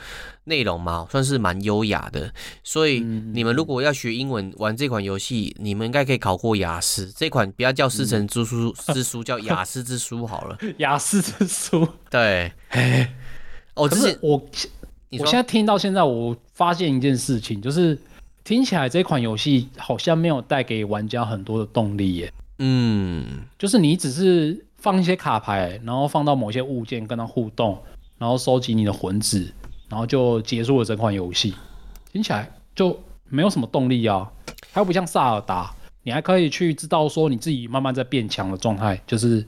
[0.44, 2.32] 内容嘛，算是蛮优雅的。
[2.64, 7.12] 所以，你们如果要学英文玩这款游戏，你们应该可以考过雅思。
[7.14, 10.56] 这款不要叫师承之书之书，叫雅思之书好了。
[10.78, 12.50] 雅思之书，对。
[13.74, 14.42] 哦，之前我
[15.10, 17.98] 我现在听到现在，我发现一件事情，就是
[18.44, 22.32] 听起来这款游戏好像没有带给玩家很多的动力耶。
[22.58, 23.24] 嗯，
[23.58, 27.80] 就是你只是放一些卡牌，然后放到某些物件跟它互动，
[28.18, 29.52] 然后收集你的魂子，
[29.88, 31.54] 然后就结束了这款游戏。
[32.12, 34.28] 听起来就没有什么动力啊，
[34.72, 39.46] 它又不像萨尔达，你还可以去知道说你自己慢慢在变强的状态，就是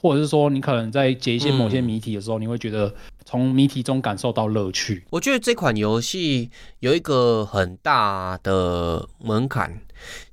[0.00, 2.92] 或者是说你可能在解一些某些谜题的时候，嗯、你会觉得
[3.24, 5.04] 从谜题中感受到乐趣。
[5.10, 9.80] 我觉得这款游戏有一个很大的门槛。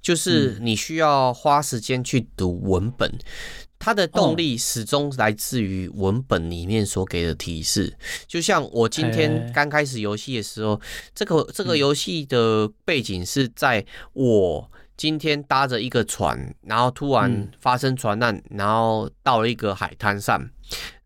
[0.01, 3.11] 就是你需要花时间去读文本，
[3.79, 7.95] 它的动力始终来自于文本里面所给的提示。
[8.27, 10.79] 就像我今天刚开始游戏的时候，
[11.13, 20.49] 这个这个游戏的背景是在我今天搭着一个船，然后突然发生船难，嗯、然后到了一个海滩上，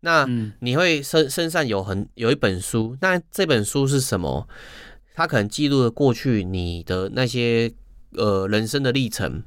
[0.00, 0.24] 那
[0.60, 4.46] 你会身身上有很有一本书，那这本书是什么？
[5.12, 7.70] 它可能记录了过去你的那些
[8.16, 9.42] 呃人生的历程，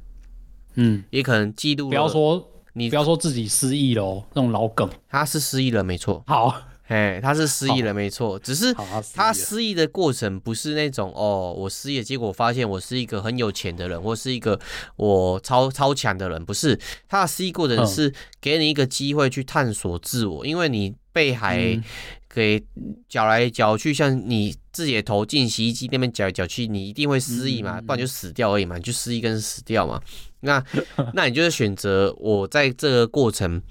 [0.75, 1.89] 嗯，也可能记录。
[1.89, 6.23] 不要说你不要说自己失忆了哦，那种老梗，他是失忆了，没错。
[6.27, 6.53] 好。
[6.87, 8.75] 哎，他是失忆了，没错，只是
[9.15, 14.59] 他失忆的过程不是那种哦，我失忆，结果发现我是一个很有钱的人，或是一个
[14.97, 21.81] 我超超强的人，不是，他的失忆过程是给你一个机会去探索自我，因为你被海
[22.29, 22.61] 给
[23.07, 30.01] 搅来搅去，像你自己的头进洗衣机那边搅来搅去，你一定会失忆嘛，不然就死掉而已嘛，你就失忆跟死掉嘛，
[30.41, 30.61] 那
[31.13, 33.61] 那你就是选择我在这个过程。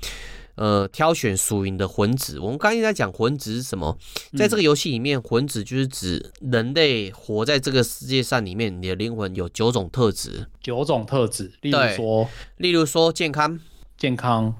[0.55, 2.39] 呃，挑选属于你的魂子。
[2.39, 3.97] 我们刚才在讲魂子是什么？
[4.37, 10.47] 在这个游戏里面，魂子就是指人类活在这个世界上里面，你的灵魂有九种特质。
[10.61, 12.29] 九种特质，例如说，
[12.59, 13.59] 例如说健康，
[13.97, 14.55] 健康，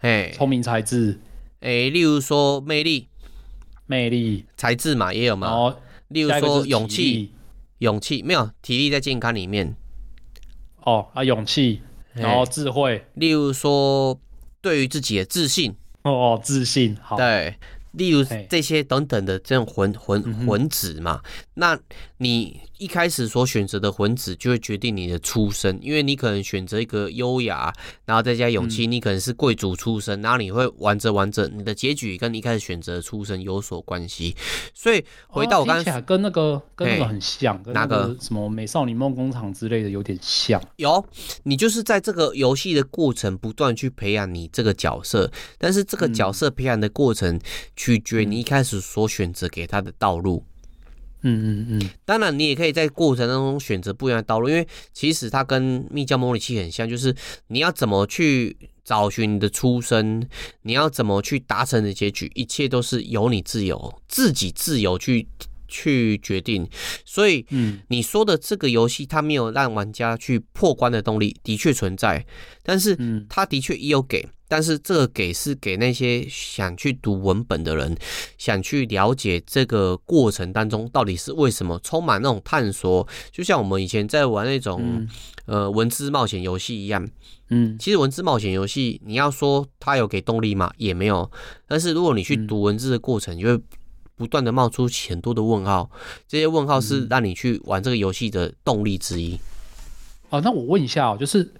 [0.00, 1.20] 哎，聪明才智，
[1.60, 3.08] 哎，例如说魅力，
[3.90, 5.48] 魅力，才智嘛也有嘛。
[5.48, 5.76] 哦，
[6.08, 7.32] 例如说勇气，
[7.78, 9.74] 勇气没有体力在健康里面。
[10.82, 11.80] 哦啊，勇气，
[12.14, 14.16] 然后智慧，例如说。
[14.62, 15.74] 对于自己的自信。
[16.02, 17.16] 哦，自信好。
[17.16, 17.56] 对，
[17.92, 21.22] 例如这些等等的这种魂魂魂子嘛，
[21.60, 21.78] 那
[22.16, 22.60] 你。
[22.80, 27.70] 一开始所选择的魂子就会决定你的出身，因为你可能选择一个优雅，
[28.06, 34.34] 然后再加勇气，你可能是贵族出身，然后你会玩着玩着，你的结局跟你一开始选择的出身有所关系。
[34.72, 40.58] 所以回到我刚才跟那个跟那个很像，跟那个什么美少女梦工厂之类的有点像。
[40.76, 41.04] 有，
[41.42, 47.38] 你就是在这个游戏的过程不断去培养你这个角色，但是这个角色培养的过程
[47.76, 50.44] 取决你一开始所选择给他的道路。
[50.46, 50.49] 嗯
[51.22, 57.14] 嗯嗯嗯，当然你也可以在过程当中选择不一样的道路，因为其实它跟密教模拟器很像，就是
[57.48, 60.26] 你要怎么去找寻你的出身，
[60.62, 65.28] 你要怎么去达成的结局，一切都是由你自由，自己自由去
[65.68, 66.68] 去决定。
[67.04, 72.24] 所以，嗯，你说的这个游戏它没有让玩家去破关的动力，的确存在，
[72.62, 72.96] 但是，
[73.28, 74.26] 它的确也有给。
[74.50, 77.96] 但是这个给是给那些想去读文本的人，
[78.36, 85.08] 想去了解这个过程当中到底是为什么，充满那种探索，就像我们以前在玩那种、嗯、
[85.46, 87.08] 呃文字冒险游戏一样。
[87.50, 90.72] 嗯，其实文字冒险游戏，你要说它有给动力吗？
[90.78, 91.30] 也没有。
[91.68, 93.56] 但是如果你去读文字的过程，你会
[94.16, 95.88] 不断的冒出很多的问号，
[96.26, 99.38] 这些问号是让你去玩这个游戏的动力之一。
[100.30, 101.52] 哦，那我问一下哦，就是。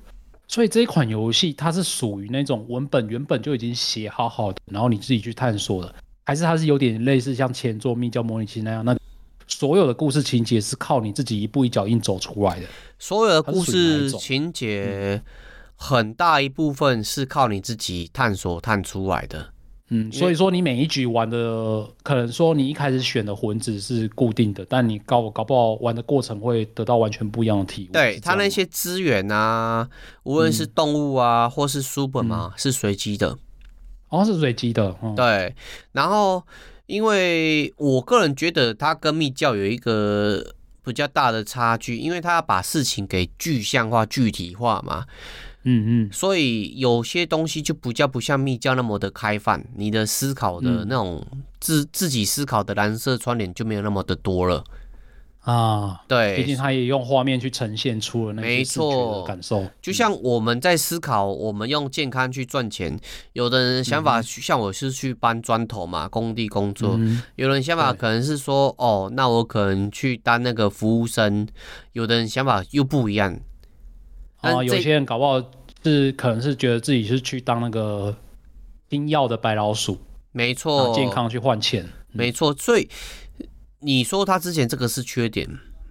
[0.50, 5.94] 所以这一款游戏它是属于那种文本原本就已经写好好的，然后你自己去探索的，
[6.24, 8.98] 还是它是有点类似像前作《密教模拟器》那样，那
[9.46, 12.66] 所有的故事情节是靠你自己一步一脚印走出来的？
[12.98, 15.22] 所有的故事情节
[15.76, 19.52] 很大一部分是靠你自己探索探出来的。
[19.92, 27.90] 嗯，所以说你每一局玩的，可能说你一开始选的魂子是固定的，但你搞搞不好玩的过程会得到完全不一样的体验。
[27.90, 29.88] 对，它那些资源啊，
[30.22, 33.36] 无论是动物啊，嗯、或是书本嘛，嗯、是随机的。
[34.10, 34.96] 哦，是随机的。
[35.02, 35.54] 嗯、对，
[35.90, 36.40] 然后
[36.86, 45.06] 因为我个人觉得它跟密教有一个比较大的差距，因为它要把事情给具象化、具体化嘛。
[45.64, 51.22] 嗯嗯，所以有些东西就比较不像密教那么的开放，你的思考的那种
[51.60, 54.64] 自、嗯、自己思考的蓝色窗帘就没有那么的多了
[55.40, 56.00] 啊。
[56.08, 59.66] 对，毕竟他也用画面去呈现出了那些视觉感受。
[59.82, 62.98] 就像我们在思考，我们用健康去赚钱，
[63.34, 71.46] 有的人想法像我是去搬砖头嘛，工地工作；嗯、有人想法可能是说，哦，那我可能去当那个服务生；
[71.92, 73.38] 有的人想法又不一样。
[74.40, 75.42] 啊，有些人搞不好
[75.84, 78.16] 是可能是觉得自己是去当那个
[78.88, 79.98] tinh 要的白老鼠，
[80.32, 82.54] 没错，健康去换钱，没错。
[82.54, 82.88] 所以
[83.80, 85.48] 你说他之前这个是缺点，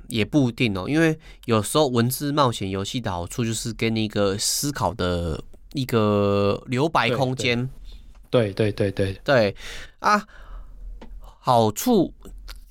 [0.08, 5.43] 也不一定哦，因为有时候文字冒险游戏的好处就是给你一个思考的
[5.74, 7.70] 一个留白空间。
[8.30, 9.56] 对对对对对，对
[10.00, 10.28] 啊，
[11.20, 12.14] 好处。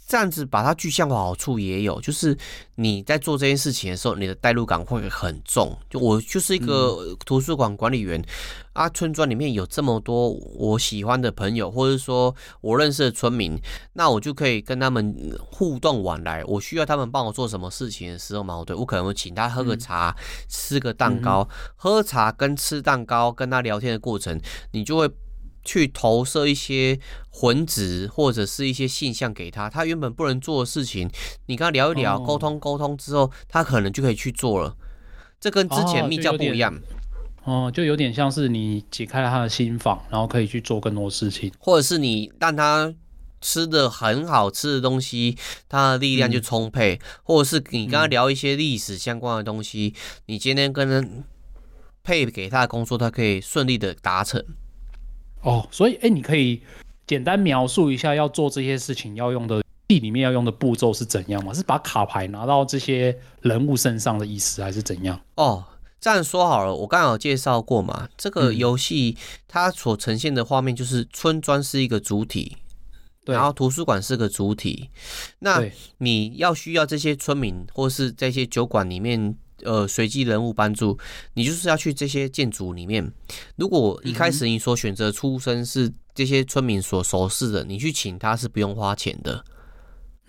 [0.08, 2.34] 这样子把它具象化，好处也有，就是
[2.76, 5.78] 你在做这件事情的时候，你的代入感会很重。
[5.90, 8.24] 就我就是一个图书馆管理员、嗯、
[8.72, 13.60] 啊，村庄里面有这么多我喜欢的朋友，或者说我认识的村民，
[13.92, 15.14] 那我就可以跟他们
[15.52, 16.42] 互动往来。
[16.46, 24.40] 我需要他们帮我做什么事情的时候嘛，对，我可能会请他喝个茶，嗯、吃个蛋糕，嗯、喝茶跟吃蛋糕跟他聊天的过程，
[24.70, 25.10] 你就会。
[25.68, 26.98] 去投射一些
[27.28, 31.10] 魂值或者是一些现象给他，他原本不能做的事情，
[31.44, 34.74] 你跟他聊一聊，沟通沟通之后，他可能就可以去做了。
[35.38, 36.74] 这跟之前密教不一样。
[37.44, 42.94] 哦，就有点像是你解开了他的心房，然后可以去做更多事情，或者是你让他
[43.42, 45.36] 吃的很好吃的东西，
[45.68, 51.06] 他的力量就充沛，嗯、或者是你跟他聊一些历史相关的东西，嗯、你今天跟他
[52.02, 54.42] 配给他的工作，他可以顺利的达成。
[55.42, 56.62] 哦，所以哎，你可以
[57.06, 61.52] 简单描述一下要做这些事情要用的地里面要用的步骤是怎样吗？
[61.54, 65.20] 是把卡牌拿到这些人物身上的意思，还是怎样？
[65.34, 65.64] 哦。
[66.00, 69.16] 这样说好了，我刚刚有介绍过嘛，这个游戏
[69.48, 72.56] 它所呈现的画面就是村庄是一个主体，
[73.24, 74.90] 对然后图书馆是个主体。
[75.40, 75.60] 那
[75.98, 79.34] 你要需要这些村民或是这些酒馆里面
[79.64, 80.98] 呃随机人物帮助，
[81.34, 83.12] 你就是要去这些建筑里面。
[83.56, 89.44] 如果一开始你所选择出身是这些村民所熟识的，你去请他是不用花钱的。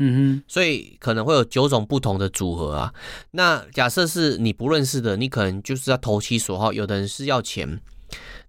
[0.02, 2.94] 嗯哼，所以可能会有九种不同的组合啊。
[3.32, 6.72] 那假设是你不认识的，你可能就是要投其所好。
[6.72, 7.82] 有的人是要钱，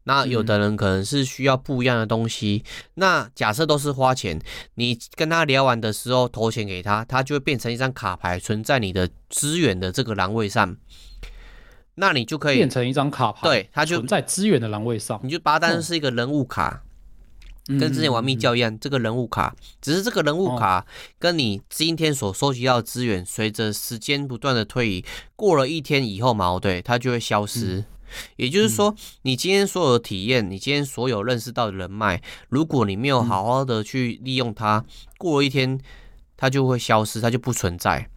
[0.05, 2.65] 那有的人可能是需要不一样的东西。
[2.65, 4.41] 嗯、那假设都是花钱，
[4.75, 10.77] 你跟他聊完的时候投钱给他，他就会变成一张卡牌存在你的资源的这个栏位上。
[11.97, 16.83] 那你就可以变成一张卡牌，对，它就存在资源的栏位上，你就把它当成是一个人物卡。
[16.85, 20.85] 嗯跟之前玩密教一样，这个人物卡，只是这个人物卡
[21.21, 25.05] 跟你今天所收集到的资源，随着时间不断的推移，
[25.37, 27.85] 过了一天以后嘛，对，它就会消失。
[28.37, 34.85] 也就是说，你今天所有的体验，你今天所有认识到的人脉，如果你没有好好的去利用它，
[35.19, 35.79] 过了一天，
[36.37, 38.09] 它就会消失，它就不存在。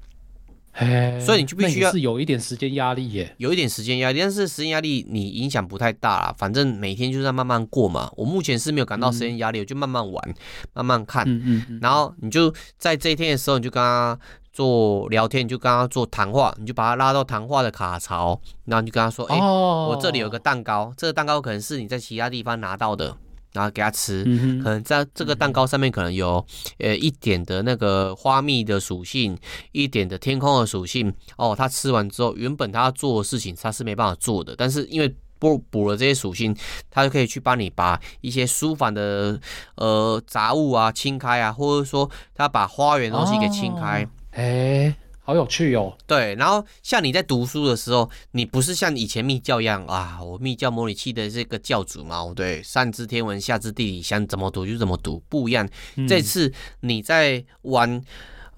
[1.24, 8.12] 所以你就必须要是有一点时间压力耶，有一点时间压力，但是时间压力你影响不太大啦，反正每天就是在慢慢过嘛。
[8.18, 10.36] 我目前是没有感到时间压力，嗯、我就慢慢玩，
[10.74, 14.18] 慢慢看，嗯嗯嗯、然后你就在这一天的时候，你就跟他
[14.54, 23.18] 做聊天，你就跟他做谈话，你就把他拉到谈话的卡槽，然后你就跟他说，哎、哦欸，我这里有个蛋糕，这个蛋糕可能是你在其他地方拿到的。
[23.54, 26.44] 然后给他吃，嗯、可能在这个蛋糕上面可能有
[26.80, 29.38] 呃一点的那个花蜜的属性，
[29.74, 31.14] 一点的天空的属性。
[31.38, 36.58] 哦，他吃完之后，原本他要做的事情他是没办法做的，但是因为补补了这些属性，
[36.90, 39.40] 他就可以去帮你把一些书房的
[39.76, 44.04] 呃杂物啊清开啊，或者说他把花园东西给清开。
[44.34, 44.94] 哎、哦。
[45.26, 45.96] 好有趣哦！
[46.06, 55.66] 对，然后像你在读书的时候，你不是像以前密教一样啊，我密教模拟器的这个教主嘛，对，上知天文下知地理，想怎么读就怎么读，不一样。
[55.96, 58.02] 嗯、这次你在玩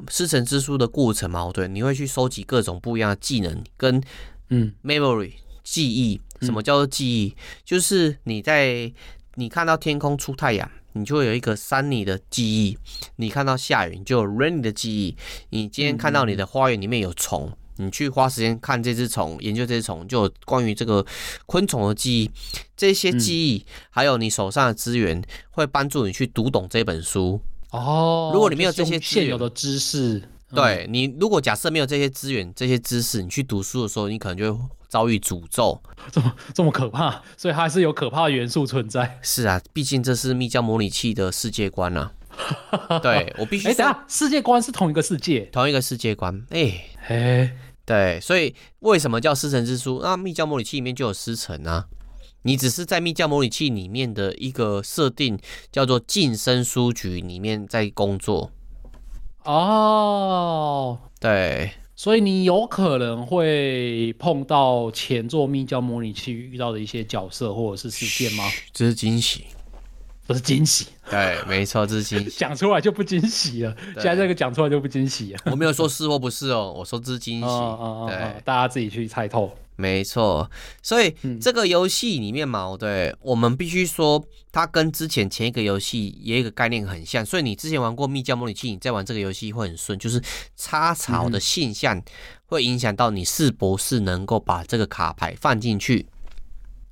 [0.10, 4.02] 师承之书的过程嘛，对，你会去收集各种不一样的技能跟
[4.50, 6.20] 嗯 memory 记忆。
[6.42, 7.28] 什么叫做记忆？
[7.28, 8.92] 嗯、就是你在
[9.36, 10.68] 你看到天空出太阳。
[10.98, 12.78] 你就会有一个 sunny 的记忆，
[13.18, 15.16] 你看到下雨，你就有 rainy 的记忆。
[15.50, 21.06] 你今天看到你的花园里面有虫，你去花时间看这只虫，研究这只虫，就有关于这个
[21.46, 22.32] 昆虫的记忆。
[22.78, 25.22] 这些记忆，还有你手上的资源，
[25.52, 27.42] 会帮助你去读懂这本书。
[27.72, 30.24] 哦，如果你没有这些现有的知识，
[30.54, 34.60] 对你，如果假设没有这些资源、这些知识，你去读书的时候，你可能就会。
[34.96, 39.20] 遭遇诅咒，这么这么可怕，所以它还是有可怕的元素存在。
[39.22, 42.14] 是啊，毕竟这是密教模拟器的世界观啊。
[43.04, 46.34] 对，我必须，哎、欸，等下，世界观是同一个世界，同一个世界观。
[46.50, 47.52] 哎、欸，嘿，
[47.86, 50.00] 对，所以为什么叫师承之书？
[50.02, 51.88] 那密教模拟器里面就有师承啊。
[52.44, 55.38] 你只是在密教模拟器里面的一个设定，
[55.74, 58.50] 叫做晋升书局里面在工作。
[59.44, 61.74] 哦，对。
[61.96, 68.44] 所以你有可能会碰到前作密教模拟器遇到的一些角色或者是事件吗？
[68.74, 69.46] 这是惊喜，
[70.28, 70.88] 不是惊喜。
[71.10, 72.30] 对，没错，这是惊喜。
[72.38, 73.74] 讲出来就不惊喜了。
[73.94, 75.40] 对现在这个讲出来就不惊喜了。
[75.46, 77.46] 我没有说是或不是哦，我说这是惊喜。
[77.48, 79.56] 哦哦哦、对，大家自己去猜透。
[79.78, 80.50] 没错，
[80.82, 87.26] 所以这个游戏里面嘛，对，我们必须说，它跟之前前一个游戏也有一个概念很像。
[87.26, 90.22] 所以你之前玩过密教模拟器，你再玩这个游戏会很顺，就是
[90.56, 92.02] 插槽的现象
[92.46, 96.08] 会影响到你是不是能够把这个卡牌放进去。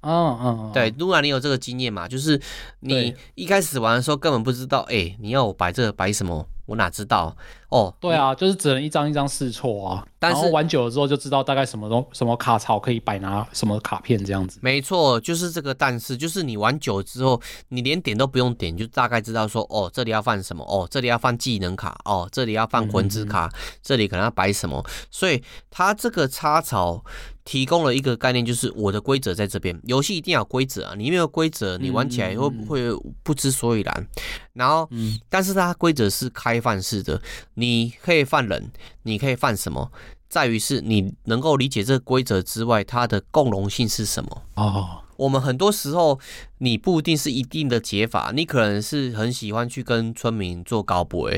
[0.03, 2.39] 嗯嗯，对，如果你有这个经验嘛，就是
[2.81, 6.47] 你一开始玩的时候根本不知道，哎，你要我摆这个摆什么？
[6.65, 7.35] 我哪知道
[7.67, 7.93] 哦？
[7.99, 10.07] 对啊，就是只能一张一张试错啊。
[10.17, 14.59] 但是玩久了之后就知道大概什么东什么卡槽可以摆拿什么卡片这样子。
[14.61, 15.73] 没错，就是这个。
[15.73, 20.63] 但是就是你玩久了之后，你连点都不用点，就大概知道说哦，这里要放什么？
[20.63, 21.99] 哦，这里要放技能卡。
[22.05, 23.47] 哦，这里要放魂之卡。
[23.47, 24.81] 嗯嗯嗯，这里可能要摆什么？
[25.11, 27.03] 所以它这个插槽
[27.45, 29.77] 提供了一个概念，就是我的规则在这边。
[29.83, 32.81] 游戏一定要有规则啊，你没有规则，你玩起来会不会
[33.21, 34.07] 不知所以然？
[34.53, 34.89] 然后，
[35.29, 37.21] 但是它规则是开放式的，
[37.55, 38.71] 你可以犯人，
[39.03, 39.91] 你可以犯什么？
[40.29, 45.01] 在于是你能够理解这个规则之外，它的共融性是什么哦。
[45.17, 46.19] 我们很多时候
[46.57, 51.29] 你不一定是一定的解法，你可能是很喜欢去跟村民做高博，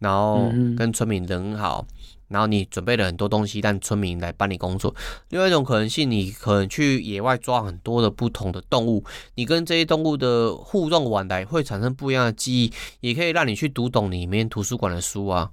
[0.00, 1.86] 然后跟村民人好。
[2.32, 4.94] 然后你准备了很多东西，让村民来帮你工作。
[5.28, 9.04] 另外一种可能性，你可能去野外抓很多的不同的动物，
[9.34, 15.50] 你跟这些动物的互动往来会产生不一样的记忆，也可以让你去读懂里面图书馆的书啊。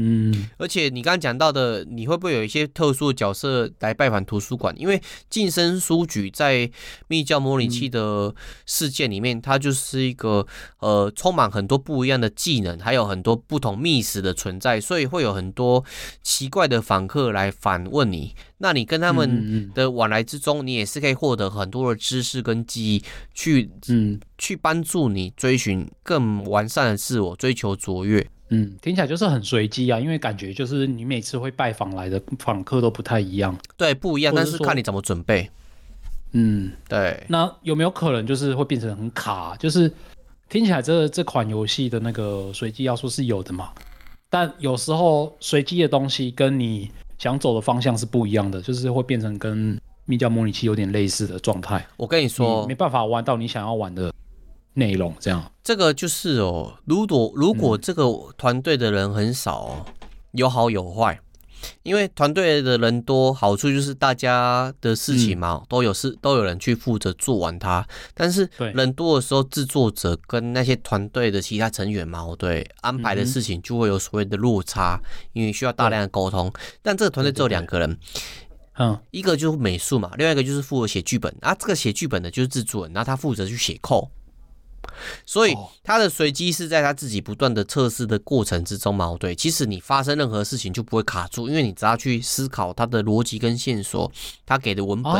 [0.00, 4.72] 嗯，而且你刚刚讲到的，你会不会有一些特殊的角色来拜访图书馆？
[4.78, 6.70] 因为晋升书局在
[7.08, 8.32] 密教模拟器的
[8.64, 10.46] 世界里面，它就是一个
[10.78, 15.84] 呃充满很多不一样的技能，还有很多不同密室的存在，所以会有很多
[16.22, 18.36] 奇怪的访客来访问你。
[18.58, 23.02] 那你跟他们的往来之中，你也是可以获得很多的知识跟记忆，
[23.34, 28.24] 去嗯去帮助你追寻更完善的自我，追求卓越。
[28.50, 33.56] 嗯，听起来就是很随机啊，因为感觉就是你每次会拜访来的访客都不太一样。
[33.76, 35.50] 对，不一样，但是看你怎么准备。
[36.32, 37.22] 嗯，对。
[37.28, 39.54] 那有没有可能就是会变成很卡？
[39.58, 39.92] 就是
[40.48, 43.70] 听起来这这款游戏的那个随机要素是有的嘛？
[44.30, 51.86] 但有时候随机的东西跟你想走的方向是不一样的，就是会变成跟密教模拟器有点类似的状态。
[51.98, 54.12] 我跟你说，你没办法玩到你想要玩的。
[54.78, 56.78] 内容这样，这个就是哦。
[56.84, 58.04] 如果如果这个
[58.36, 59.86] 团队的人很少哦，
[60.32, 61.20] 有好有坏。
[61.82, 67.84] 因为团队的人多，好处就是大家的事情嘛，都有事都有人去负责做完它。
[68.14, 75.00] 但是人多的时候，制作者跟那些团队的其他成员嘛，对安排的事情就会有所谓的落差，
[75.32, 76.50] 因为需要大量的沟通。
[76.80, 77.98] 但这个团队只有两个人，
[78.78, 81.52] 嗯，一个就是美术嘛，另外一个就是负责写剧本啊。
[81.56, 84.08] 这个写剧本的就是制作人，然后他负责去写扣。
[85.26, 89.14] 所以他的随机是在他自己不断的测试的过程之中嘛？
[89.18, 94.10] 对，其实你发生任何事情就不会卡住，因为你只要去思考他的逻辑跟线索，
[94.46, 95.12] 他给的文本、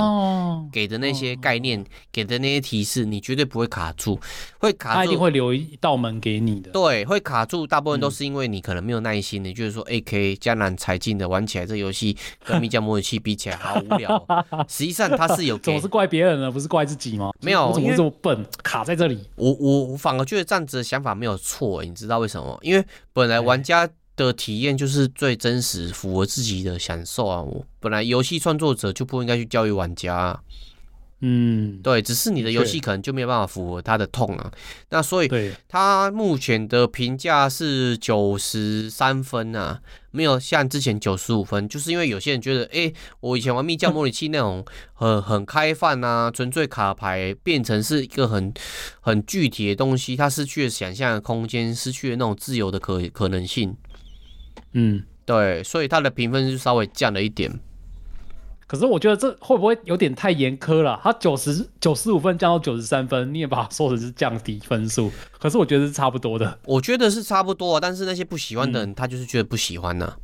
[0.71, 4.19] 给的那些概念、给的那些提示，你绝对不会卡住。
[4.59, 6.71] 会卡住，他一定会留一道门给你的。
[6.71, 9.43] 对，会卡住，大部分都是因为你可能没有耐心。
[9.43, 14.27] 你就是说，AK 江南才进的玩起来，这游戏跟密教模拟器比起来好无聊。
[14.69, 17.31] 实际上他是有，总是怪别人了，不是怪自己吗？
[17.41, 19.19] 没有，我怎么这么笨，卡在这里？
[19.37, 22.59] 我我反而觉得这样子的想法没有错，你知道为什么？
[22.62, 27.42] 因为本来玩家的体验就是最真实、符合自己的享受啊。
[27.42, 30.40] 我本来游戏创作者就不应该去教育玩家。
[31.21, 34.53] 嗯，对，只是你的游戏可能就没有办法符合他的痛啊。
[34.91, 39.81] 那所以，他目前的评价是九十三分啊，
[40.12, 44.64] 没有像之前九十五分，就是因为有些人觉得，哎，我以前玩密教 模拟器那种
[44.95, 48.55] 很很开放啊，纯粹卡牌变成是一个很
[49.01, 53.77] 很具体的东西，它失去了想象的空间，失去了那种自由的可可能性。
[54.75, 57.59] 嗯，对，所以他的评分就稍微降了一点。
[58.69, 61.01] 可是我觉得这会不会有点太严苛了？
[61.03, 65.11] 他九十九十五分降到九十三分，你也把它说成是降低分数。
[65.41, 66.59] 可是我觉得是差不多的。
[66.66, 70.14] 我觉得是差不多，但是那些不喜欢的人，他就是觉得不喜欢呢、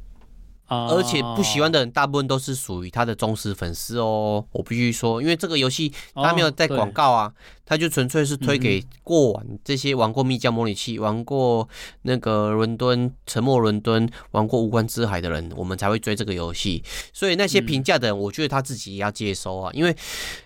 [0.67, 7.33] 而且不喜欢的人大部分都是属于他的忠实粉丝哦，我必须说，因为这个游戏他没有带广告啊，
[7.67, 11.69] 他就纯粹是推给过往这些玩过密教模拟器、玩过
[12.03, 16.83] 那个伦敦沉默伦敦、玩过无关之海的人，我们才会追这个游戏。
[17.13, 19.95] 所以那些评价的人，我觉得他自己也要接收啊，因为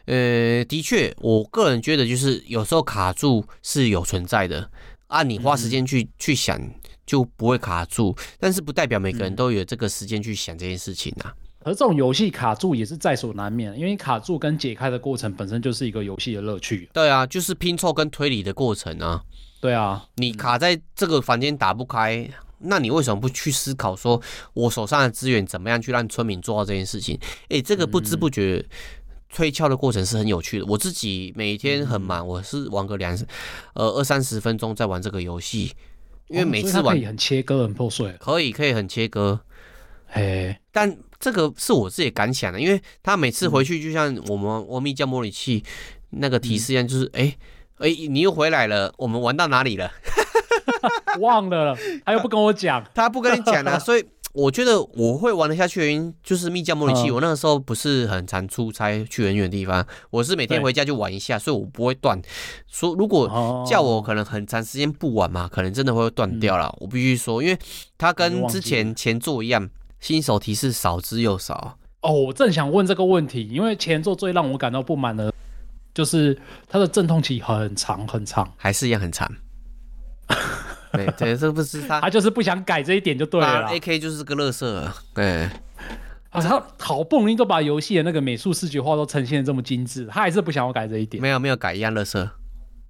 [0.07, 4.71] 呃，的确，我个人觉得就是有时候卡住是有存在的，
[5.09, 6.59] 按你花时间去去想。
[7.09, 11.33] 就不会卡住，但是不代表每个人都有这个时间去想这件事情啊。
[11.61, 16.87] 而这种游戏卡住也是在所难免，因为卡住跟解开的过程本身就是一个游戏的乐趣。
[16.93, 19.23] 对啊，就是拼凑跟推理的过程啊。
[19.59, 22.29] 对啊，你卡在这个房间打不开，
[22.59, 24.21] 那你为什么不去思考说，
[24.53, 27.19] 我手上的资源怎么样去让村民做到这件事情？
[27.49, 28.63] 诶，这个不知不觉
[29.35, 30.66] 推敲的过程是很有趣的。
[30.66, 33.16] 我自己每天很忙，我是玩个两
[33.74, 35.72] 呃二三十分钟在玩这个游戏。
[36.29, 39.41] 因为每次玩可以很切割很破碎，可以可以很切割，
[40.09, 45.64] 嘿，但这个是我自己感想的，因为他每次回去就像我们玩密教模拟器
[46.11, 47.35] 那个提示一样，就是哎
[47.79, 49.91] 哎、嗯，你又回来了，我们玩到哪里了？
[51.18, 51.74] 忘了，
[52.05, 54.05] 他又不跟我讲， 他不跟你讲啊，所以。
[54.39, 57.11] 我觉得我会玩得下去的原因就是密教模拟器。
[57.11, 62.16] 我那个时候不是很常出差去很远的地方，我是每天回家就玩一下，所以我不会断。
[62.68, 66.72] 说如果叫我可能很长时间不玩嘛，可能真的会断掉了。
[66.78, 67.59] 我必须说，因为
[67.97, 69.68] 它跟之前前作一样，
[69.99, 71.76] 新手提示少之又少。
[72.03, 75.34] 哦，我正想问这个问题，因为前作最让我感到不满的，
[75.93, 79.28] 就是它的阵痛期很长很长，还是一样很长。
[80.93, 83.68] 对对，这不是他， 他就是不想改这一点就对了。
[83.68, 85.43] AK 就是个乐色，对，
[86.30, 91.22] 啊，他好不容易都把游戏的那个美术视觉化都呈现的这么精致，他还是不想要改这一点。
[91.22, 92.30] 没有没有改一样乐色，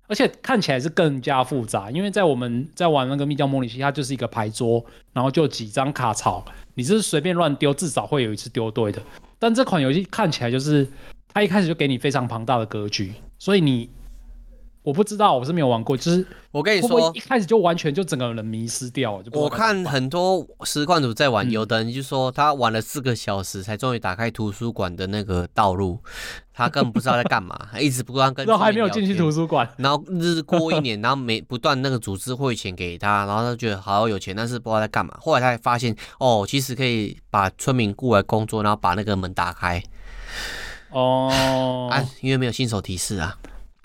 [0.06, 6.44] 而且看起来是更加复杂，因为在我们在玩那个密教模拟器，它就是一个牌桌，然后就几张卡槽，
[6.74, 9.02] 你是随便乱丢，至少会有一次丢对的。
[9.38, 10.86] 但这款游戏看起来就是，
[11.32, 13.90] 它一开始就给你非常庞大的格局，所以你。
[14.88, 15.94] 我不知道，我是没有玩过。
[15.94, 19.22] 就是我跟你说，会不会一开始就完全就整个人迷失掉了。
[19.22, 25.98] 就我看很多实况主在玩，嗯，有的人就说他玩了四个小时才终于打开图书馆的那个道路，
[26.54, 28.46] 他根本不知道在干嘛， 一直不断跟。
[28.46, 29.68] 都还没有进去图书馆。
[29.76, 35.14] 然后日过一年，然后每不断那个组织汇钱给他，然后他觉得好有钱，但是不知道在干嘛。
[35.20, 39.82] 后来他才发现，哦，其实可以把村民雇来工作，然后把那个门打开。
[40.92, 43.36] 哦，啊，因为没有新手提示啊。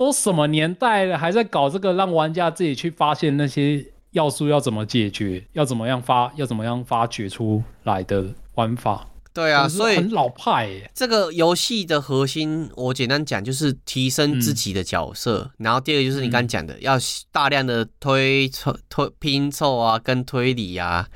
[0.03, 8.25] 都什么年代了，还在搞这个，让玩家自己去发现那些要素要怎么解决，要怎么样发，要怎么样发掘出来的
[8.55, 9.07] 玩法。
[9.33, 10.91] 对啊，所以很老派耶。
[10.93, 16.97] 这个游戏的核心，我简单讲就是提升自己的角色，嗯、然后第二个就是你刚讲的、嗯，要
[17.31, 21.07] 大量的推凑、推拼凑啊，跟推理啊。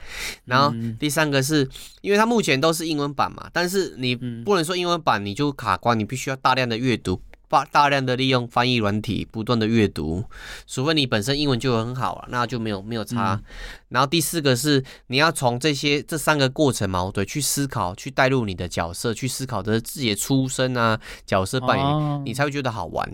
[0.46, 1.70] 然后第三个是
[2.02, 7.22] 因为它目前都是英文版嘛，但是你不能说英文版你就卡关，你必须要大量的阅读。
[7.50, 10.24] 大大量的利用翻译软体，不断的阅读，
[10.66, 13.44] 除非你本身英文就很好了，那就没有没有差、嗯。
[13.90, 23.10] 然后第四个是你要从这些这三个过程嘛，对，去思考，去带入你的角色，去思考的自己的出身啊，角色扮演、哦，你才会觉得好玩。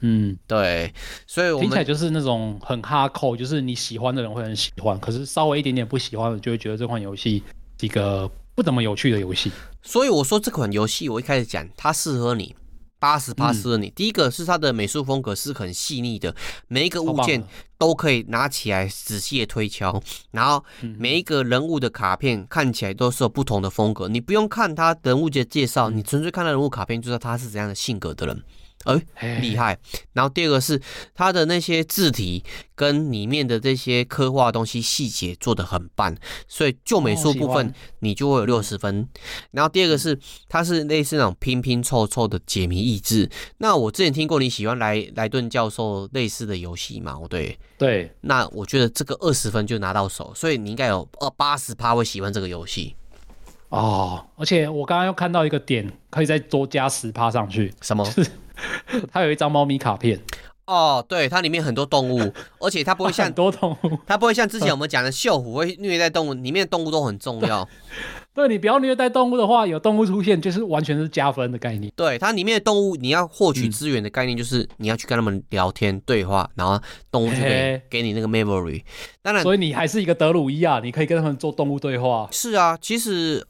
[0.00, 0.92] 嗯，对，
[1.26, 7.42] 所以我们听起来就是那种很哈扣，就是你喜欢的人会很喜欢，可是稍微一点点不喜欢的，就会觉得这款游戏
[7.80, 9.50] 一个不怎么有趣的游戏。
[9.82, 12.54] 所以我说这款游戏，我一开始讲它适合你。
[12.98, 13.90] 八十八适合你。
[13.90, 16.34] 第一个是它的美术风格是很细腻的，
[16.68, 17.42] 每一个物件
[17.78, 20.64] 都可以拿起来仔细的推敲，然后
[20.98, 28.42] 每一个人物的卡片看起来都是有不同的风格，你不用看他人物的介绍，你纯粹看他人物卡片就知道他是怎样的性格的人。
[28.86, 29.78] 哎，厉害！
[30.12, 30.80] 然后第二个是
[31.14, 36.16] 它的那些字体跟里面的这些刻画东西细节做的很棒，
[36.48, 39.08] 所以就美术部分你就会有六十分。
[39.50, 40.18] 然后第二个是
[40.48, 43.28] 它是类似那种拼拼凑凑的解谜益智。
[43.58, 47.18] 那我之前听过你喜欢莱莱顿教授类似的游戏嘛？
[47.18, 48.12] 我对对。
[48.22, 52.94] 那我觉得这个二十分就拿到手，所以你应该有二八十趴会喜欢这个游戏。
[53.68, 57.74] 哦，而且我刚刚又看到一个点，可以再多加十趴上去。
[57.82, 58.06] 什么？
[59.12, 60.20] 它有一张猫咪卡片
[60.66, 67.64] 哦，对，它里面很多动物， 而且它不会像很多动物，它不会像之前我们讲的锈虎会虐待动物，里面的动物都很重要。
[68.34, 71.92] 对，对你不要虐待动物的话，有动物出现就是完全是加分的概念。
[71.94, 76.80] 对，它里面的动物，你要获取资源的概念就是你要去跟他们聊天对话，然后
[77.12, 78.82] 动物就可以给你那个 memory。
[79.22, 82.28] 当然，所以你还是一个德鲁伊啊，你可以跟他们做动物对话。
[82.32, 83.46] 是啊，其实。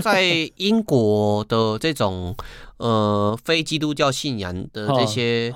[0.00, 2.34] 在英国的这种
[2.78, 5.52] 呃非基督教信仰的这 些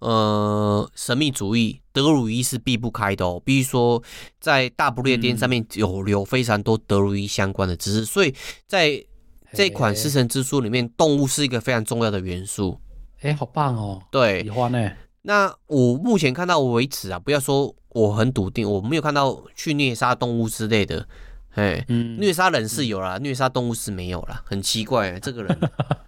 [0.00, 3.40] 呃神秘主义，德鲁伊是避不开的哦。
[3.44, 4.02] 比如说，
[4.40, 8.34] 在大不列颠上面有留非常多德鲁伊相关的知识，所以
[8.66, 9.04] 在
[9.52, 12.78] 这款《狮神之书》里面，动物是一个非常重要的元素。
[13.22, 14.02] 哎，好棒哦！
[14.10, 14.92] 对，喜欢呢。
[15.22, 21.08] 那我目前看到为止啊，不要说我很笃定，我没有看到去虐杀动物之类的。
[21.56, 25.58] 哎，虐杀人是有啦，嗯、虐杀动物是没有啦，很奇怪， 这个人，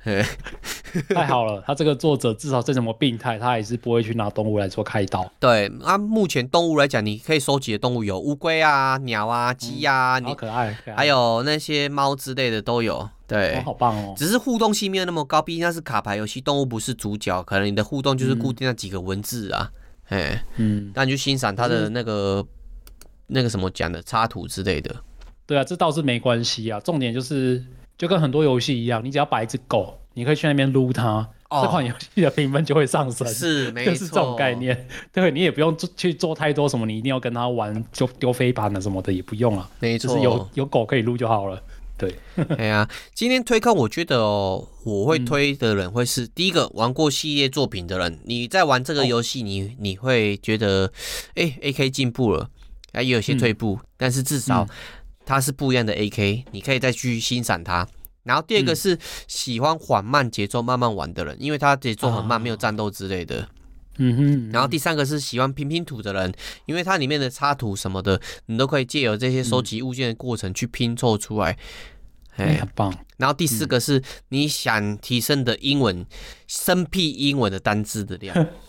[1.14, 5.26] 太好了，他这个作者至少再怎么病态，他也是不会去拿动物来做开刀。
[5.40, 13.08] 对，啊，目前动物来讲，你可以收集的动物有乌龟啊、鸟啊、鸡啊，好可爱，可爱，还有那些猫之类的都有。
[13.26, 14.14] 对，哦、好棒哦。
[14.16, 19.70] 只是互动性没有那么高，毕竟那是卡牌游戏，动物不是主角，可能你的互动就是固定那几个文字啊。
[20.08, 22.46] 哎，嗯，那你就欣赏它的那个
[23.28, 24.94] 那个什么讲的插图之类的。
[25.48, 26.78] 对啊，这倒是没关系啊。
[26.80, 27.64] 重点就是，
[27.96, 33.26] 就跟很多游戏一样，你只要摆一只狗，你可以去那边撸它，哦，这款游戏的评分就会上升。
[33.26, 34.86] 是， 没错，就是这种概念。
[35.10, 39.66] 对，你也不用去做太多什么，你一定要跟它玩，就丢飞盘了什么的也不用啊。
[39.80, 41.58] 没错，就是有有狗可以撸就好了。
[41.96, 42.14] 对，
[42.58, 48.20] 哎呀，今天推坑，我觉得哦，我会推的人会是、嗯、第一个玩过系列作品的人。
[48.26, 50.92] 你在玩这个游戏，你、哦、你会觉得，
[51.36, 52.50] 哎，AK 进步了，
[52.92, 54.68] 啊，也有些退步，嗯、但是至少。
[55.28, 57.86] 嗯它是不一样的 AK，你可以再去欣赏它。
[58.22, 63.46] 然后第二个是喜欢缓慢节奏、慢慢玩的人，因为它节奏很慢，没有战斗之类的。
[63.98, 64.50] 嗯哼。
[64.50, 66.32] 然后第三个是喜欢拼拼图的人，
[66.64, 71.58] 因为它里面的插图什么的，你都可以借由这些收集物件的过程去拼凑出来。
[72.36, 72.94] 哎，很棒。
[73.18, 76.06] 然后第四个是你想提升的英文，
[76.46, 78.34] 生僻英文的单字的量。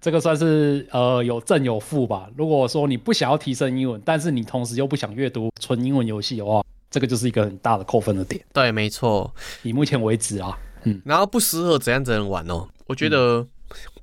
[0.00, 2.28] 这个算是呃有正有负吧。
[2.36, 8.44] 如果说你不想要提升英文，但是你同时又不想阅读纯英文游戏的话，这个就是一个很大的扣分的点。
[8.52, 9.32] 对，没错。
[9.62, 12.68] 以目前为止啊，嗯，然后不适合怎样怎样玩哦？
[12.86, 13.46] 我觉得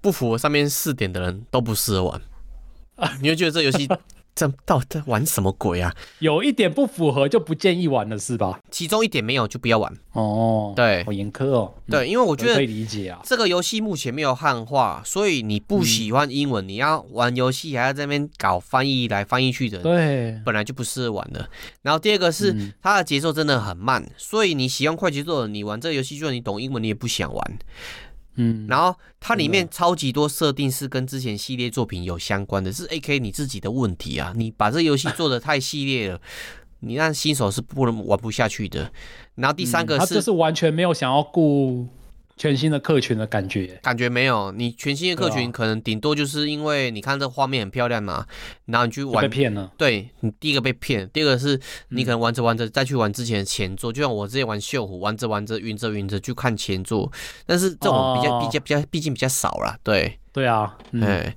[0.01, 2.21] 不符合上面四点的人都不适合玩。
[2.97, 3.87] 啊，你会觉得这游戏？
[4.33, 5.93] 这到底在玩什么鬼啊？
[6.19, 8.59] 有一点不符合就不建议玩了，是吧？
[8.71, 10.73] 其中一点没有就不要玩哦。
[10.75, 11.73] 对，好严苛哦。
[11.89, 13.19] 对，因为我觉得可以理解啊。
[13.23, 21.49] 这个游戏目前没有汉化，所以你不喜欢英文，嗯、你要玩游戏还要在那边搞翻译来翻译去的，对，本来就不适合玩的。
[21.81, 27.59] 然后第二个是、嗯、它的节奏真的很慢，所以你喜欢快节奏的，你玩这个游戏，就算你懂英文，你也不想玩。
[28.35, 34.33] 嗯，然后它里面超级多设定是跟之前系列作品有相关的，是 AK 你自己的问题啊！
[34.35, 36.21] 你把这游戏做的太系列了，
[36.79, 38.91] 你让新手是不能玩不下去的。
[39.35, 41.87] 然后第三个是，他就是完全没有想要顾。
[42.37, 44.51] 全新的客群的感觉，感觉没有。
[44.51, 48.25] 你全新的客群可能顶多就是因为你看这画面很漂亮嘛，
[48.65, 49.71] 然后你去玩被骗了。
[49.77, 51.59] 对，你第一个被骗，第二个是
[51.89, 57.11] 你可能玩着玩着再去玩之前的前作，就像我之前玩锈湖，玩着玩着晕着晕着去看前作，
[57.45, 60.17] 但是这种比较比较比较毕竟比较少啦，对。
[60.33, 61.33] 对啊，嗯，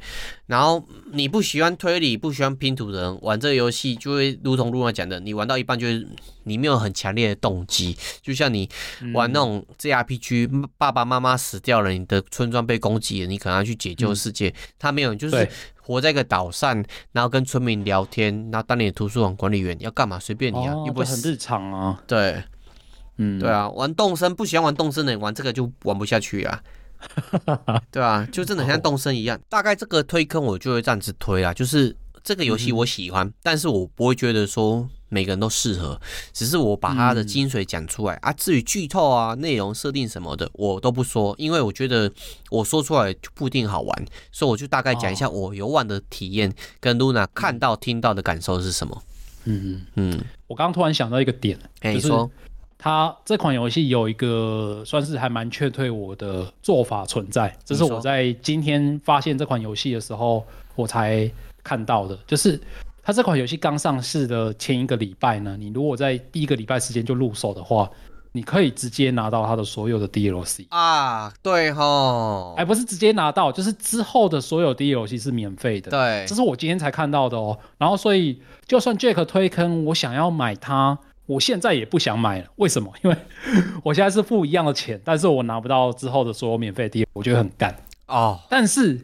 [0.46, 6.06] 然后你不喜欢推理、不喜欢拼图的人玩这个游戏，就会如同路娜讲的，你玩到一半就是
[6.44, 8.68] 你没有很强烈的动机，就像你
[9.12, 15.48] 玩那种 JRPG，爸爸妈妈死掉了，你的村庄被攻击了，你可能要去解救世界，他没有，就是
[15.80, 20.20] 活在一个岛上，然后跟村民聊天，然后当你的图书馆管理员要干嘛？
[20.20, 22.40] 随便你啊，又不会很日常啊，对，
[23.16, 26.62] 嗯，对啊，玩动森不喜欢玩动森的人玩这个就玩不下去啊。
[27.90, 36.00] 对啊，就真的像动森一样，大概这个推坑我就会这样子推啊，就是这个游戏我喜欢，但是我不会觉得说每个人都适合，
[36.32, 38.32] 只是我把它的精髓讲出来啊。
[38.32, 42.10] 至于剧透啊、内容设定什么的，我都不说，因为我觉得
[42.50, 49.02] 我说出来就不一定好玩，所以我就大概讲一下我游玩的体验跟露娜看到、听到的感受是什么。
[49.44, 52.30] 嗯嗯，我刚刚突然想到一个点，哎，你说。
[52.84, 61.30] 它这款游戏有一个算是还蛮劝退我的做法存在，这是我在今天发现这款游戏的时候我才
[61.62, 62.14] 看到的。
[62.26, 62.60] 就是
[63.02, 67.90] 它这款游戏刚上市的前一个礼拜呢，你如果在第一个礼拜时间就入手的话，
[68.32, 75.90] 你可以直接拿到它的所有的 DLC 啊，对吼，哎，不是直接拿到，就是之后的所有 DLC 是免费的。
[75.90, 77.58] 对，这是我今天才看到的哦。
[77.78, 80.98] 然后所以就算 Jack 推坑，我想要买它。
[81.26, 82.92] 我现在也不想买了，为什么？
[83.02, 83.16] 因为
[83.82, 87.74] 我现在是付一样的钱，但是我拿不到之后的所有免费碟，我觉得很干
[88.06, 88.38] 哦。
[88.48, 89.00] 但是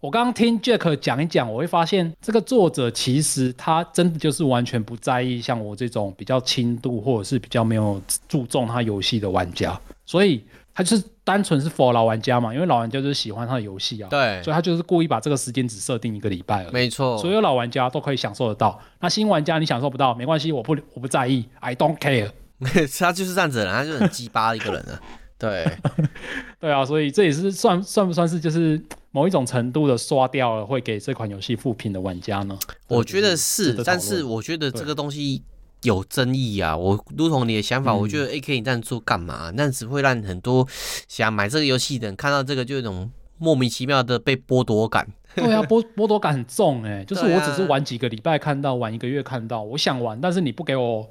[0.00, 10.44] 我刚刚听 Jack 讲一讲，我会发现这个作者其实他真的就是完全不在意像我这种比较轻度或者是比较没有注重他游戏的玩家，所以。
[10.74, 18.80] 他就是单纯是 for 老玩家嘛，因为老玩家就是喜欢他的游戏啊，对，所以他就是故意把这个时间只设定一个礼拜而已，没错，所有老玩家都可以享受得到。
[19.00, 22.30] 那新玩家你享受不到没关系，我不我不在意，I don't care。
[22.98, 25.00] 他就是这样子的人，他就很鸡巴一个人啊。
[25.38, 25.66] 对，
[26.60, 32.56] 对啊，所以这也是算算不算是就是某一种程度的刷掉了会给这款游戏复评的玩家呢？
[32.86, 35.42] 我觉得是，但是我觉得这个东西。
[35.82, 36.76] 有争议啊！
[36.76, 39.52] 我如同你的想法，嗯、我觉得 AK 你这样做干嘛？
[39.54, 40.66] 那只会让很多
[41.08, 45.06] 想买这个游戏的人看到这个，就有一种莫名其妙的被剥夺感。
[45.34, 47.04] 对啊，剥剥夺感很重哎、欸！
[47.08, 51.08] 就是我只是玩几个礼拜看到，玩一个月看到，我想玩，但是你不给我，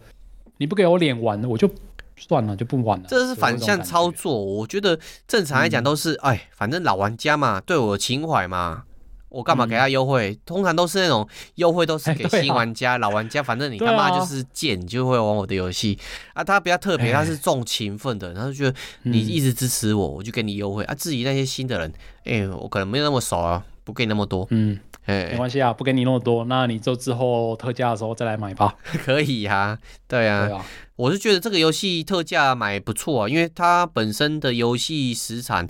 [0.57, 1.69] 你不给我脸玩，我就
[2.15, 3.05] 算了，就不玩了。
[3.09, 8.84] 这是反向操作，我觉得正常来讲都是，哎、嗯，反正老玩家嘛，对我的情怀嘛。
[9.32, 10.32] 我干嘛给他优惠？
[10.32, 13.41] 嗯、通常都是那种优惠，都是给新玩家、老玩家。
[13.41, 15.97] 反正你他妈就是贱，你就会玩我的游戏
[16.34, 16.43] 啊，啊。
[16.43, 20.93] 他比较特别，他是重情分的，他就觉得你一直支持我，我就给你优惠啊。
[20.93, 21.89] 至于那些新的人，
[22.25, 24.45] 哎、欸，我可能没有那么熟啊，不给你那么多。
[24.49, 28.75] 嗯，哎、欸，没关系啊，不给你那么多，那你就之后特价的时候再来买吧。
[28.84, 29.77] 可以啊，
[30.07, 30.47] 对啊。
[30.47, 30.65] 对啊
[30.97, 35.67] 我是觉得这个游戏特价买不错啊，因为它本身的游戏时长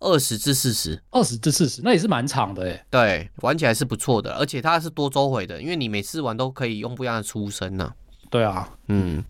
[0.00, 2.86] 二十至四十，二十至四十，那也是蛮长的哎。
[2.90, 7.92] 对，玩起来是不错的，而且它是多周回的，因为你每次玩都可以用不一样的出身呢。
[8.30, 9.24] 对啊，嗯，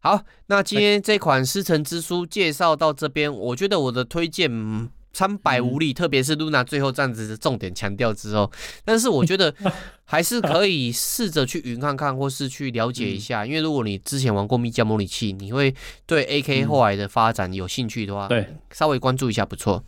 [0.00, 4.90] 好，那今天这款《师承之书》介绍到这边，我觉得我的推荐。
[5.12, 8.50] 参百无力，特别是露娜最后这样子的重点强调之后，
[8.84, 9.54] 但是我觉得
[10.04, 15.74] 还是可以试着去云看看，或是去了解一下，因为如果你之前玩过《密教模拟器》，你会
[16.06, 19.84] 对 AK 后来的发展有兴趣的话，对，稍微关注一下不错。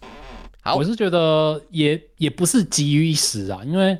[0.61, 3.99] 好，我是觉得也也不是急于一时啊，因为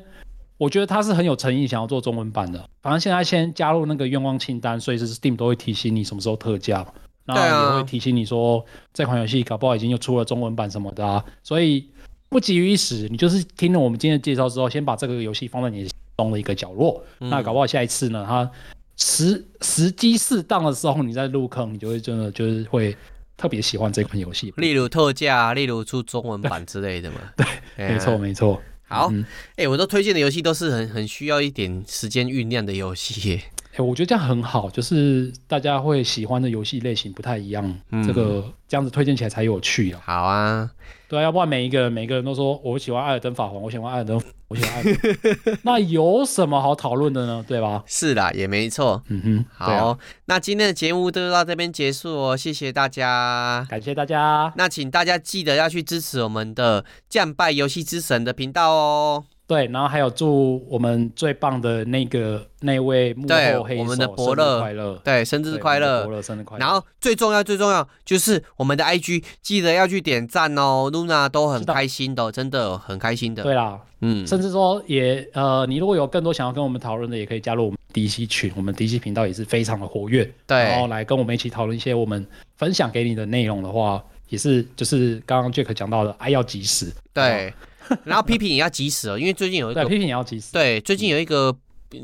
[0.59, 2.69] 我觉得他是很有诚意想要做中文版的。
[2.81, 6.87] 反正现在先加入那个愿望清单，所以是 Steam 都会提醒你什么时候特价。
[7.25, 11.89] 那也会提醒你说，啊、这款游戏搞不好已经又出了中文版什么的啊，所以
[12.29, 17.05] 不急于一时，你就是听了我们今天的介绍之后，先把这个游戏放在你心中的一个角落。
[17.21, 18.51] 嗯、那搞不好下一次呢，它
[18.97, 22.97] 时时机适当的时候，你再入坑，你就会真的就是会
[23.37, 24.53] 特别喜欢这款游戏。
[24.57, 27.17] 例如特价，例如出中文版之类的嘛。
[27.37, 28.61] 对，没错没错。
[28.89, 33.43] 好，哎、嗯欸，我都推荐的游戏都是很很需要一点时间酝酿的游戏耶。
[33.73, 40.01] 哎、欸，我觉得这样很好，就是大家会喜欢的游戏类型不太一样，嗯、这个这样子推荐起来才有趣啊。
[40.05, 40.71] 好啊，
[41.09, 44.97] 对啊，要不然每一个人每个人都说我喜欢艾尔登法环，我喜欢艾尔登，我喜欢艾尔
[45.43, 47.43] 登， 那有什么好讨论的呢？
[47.49, 47.83] 对吧？
[47.87, 49.03] 是啦，也没错。
[49.09, 54.53] 嗯哼，好，啊、那今天的节目就到这边结束哦，谢谢大家，感谢大家。
[54.59, 59.25] 那请大家记得要去支持我们的降败游戏之神的频道哦。
[59.53, 66.65] 对，然后还有祝我们最棒的那个那位幕后黑手，我们的伯乐快乐，对，生日快乐，伯乐生日快乐。
[66.65, 73.43] 然后最重要最重要就是我们的 IG 记得要去点赞哦，Luna 都很开心的，真的很开心的。
[73.43, 80.25] 对啦，嗯，甚至说也呃，你如果有更多想要跟我们讨论的，也可以加入我们 DC 群，我们 DC 频道也是非常的活跃。
[80.47, 82.27] 对，然后来跟我们一起讨论一些我们
[82.57, 86.91] 分享给你的内容的话，也是就是刚刚 Jack 讲到的，爱要及时。
[87.13, 87.53] 对。
[88.05, 90.53] 然后批评也要及时哦，因为最近有一个对批评也要及时。
[90.53, 91.55] 对，最近有一个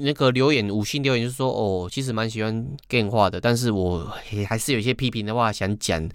[0.01, 4.13] 那个留言五星留言，就是说哦，其实蛮喜欢 game 化的，但是我
[4.47, 6.07] 还是有一些批评的话想讲，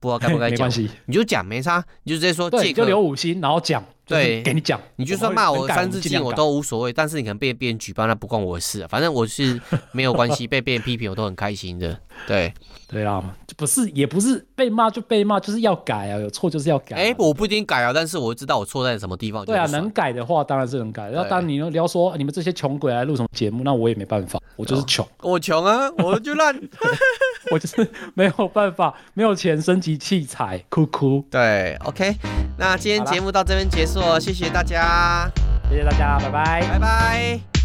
[0.00, 0.70] 不知道该不该讲。
[1.06, 2.50] 你就讲没差，你就直接说。
[2.50, 3.84] 对，就留五星，然后讲。
[4.08, 8.88] 对，给你讲，你就算骂我三字经我都无所谓，但是你可能被别人举报，那不关我的事啊。
[8.88, 9.60] 反正我是
[9.92, 12.00] 没有关系， 被别人批评我都很开心的。
[12.26, 12.52] 对，
[12.88, 13.22] 对啊，
[13.56, 16.96] 不是也不是被骂就被骂，就是要改啊，有错就是要改。
[16.96, 19.44] 哎，我不一定改啊，但是我知道我错在什么地方。
[19.44, 21.10] 对啊，能改的话当然是能改。
[21.10, 25.06] 然后当然你要说你们这些穷鬼来录什么节目，那我也没办法，我就是穷。
[25.22, 26.54] 我穷啊， 我就烂，
[27.50, 31.24] 我就是没有办法，没有钱升级器材，哭哭。
[31.30, 32.14] 对，OK，
[32.58, 34.00] 那今天节目到这边结束。
[34.18, 35.30] 谢谢大家，
[35.70, 37.57] 谢谢大家，拜拜，拜拜。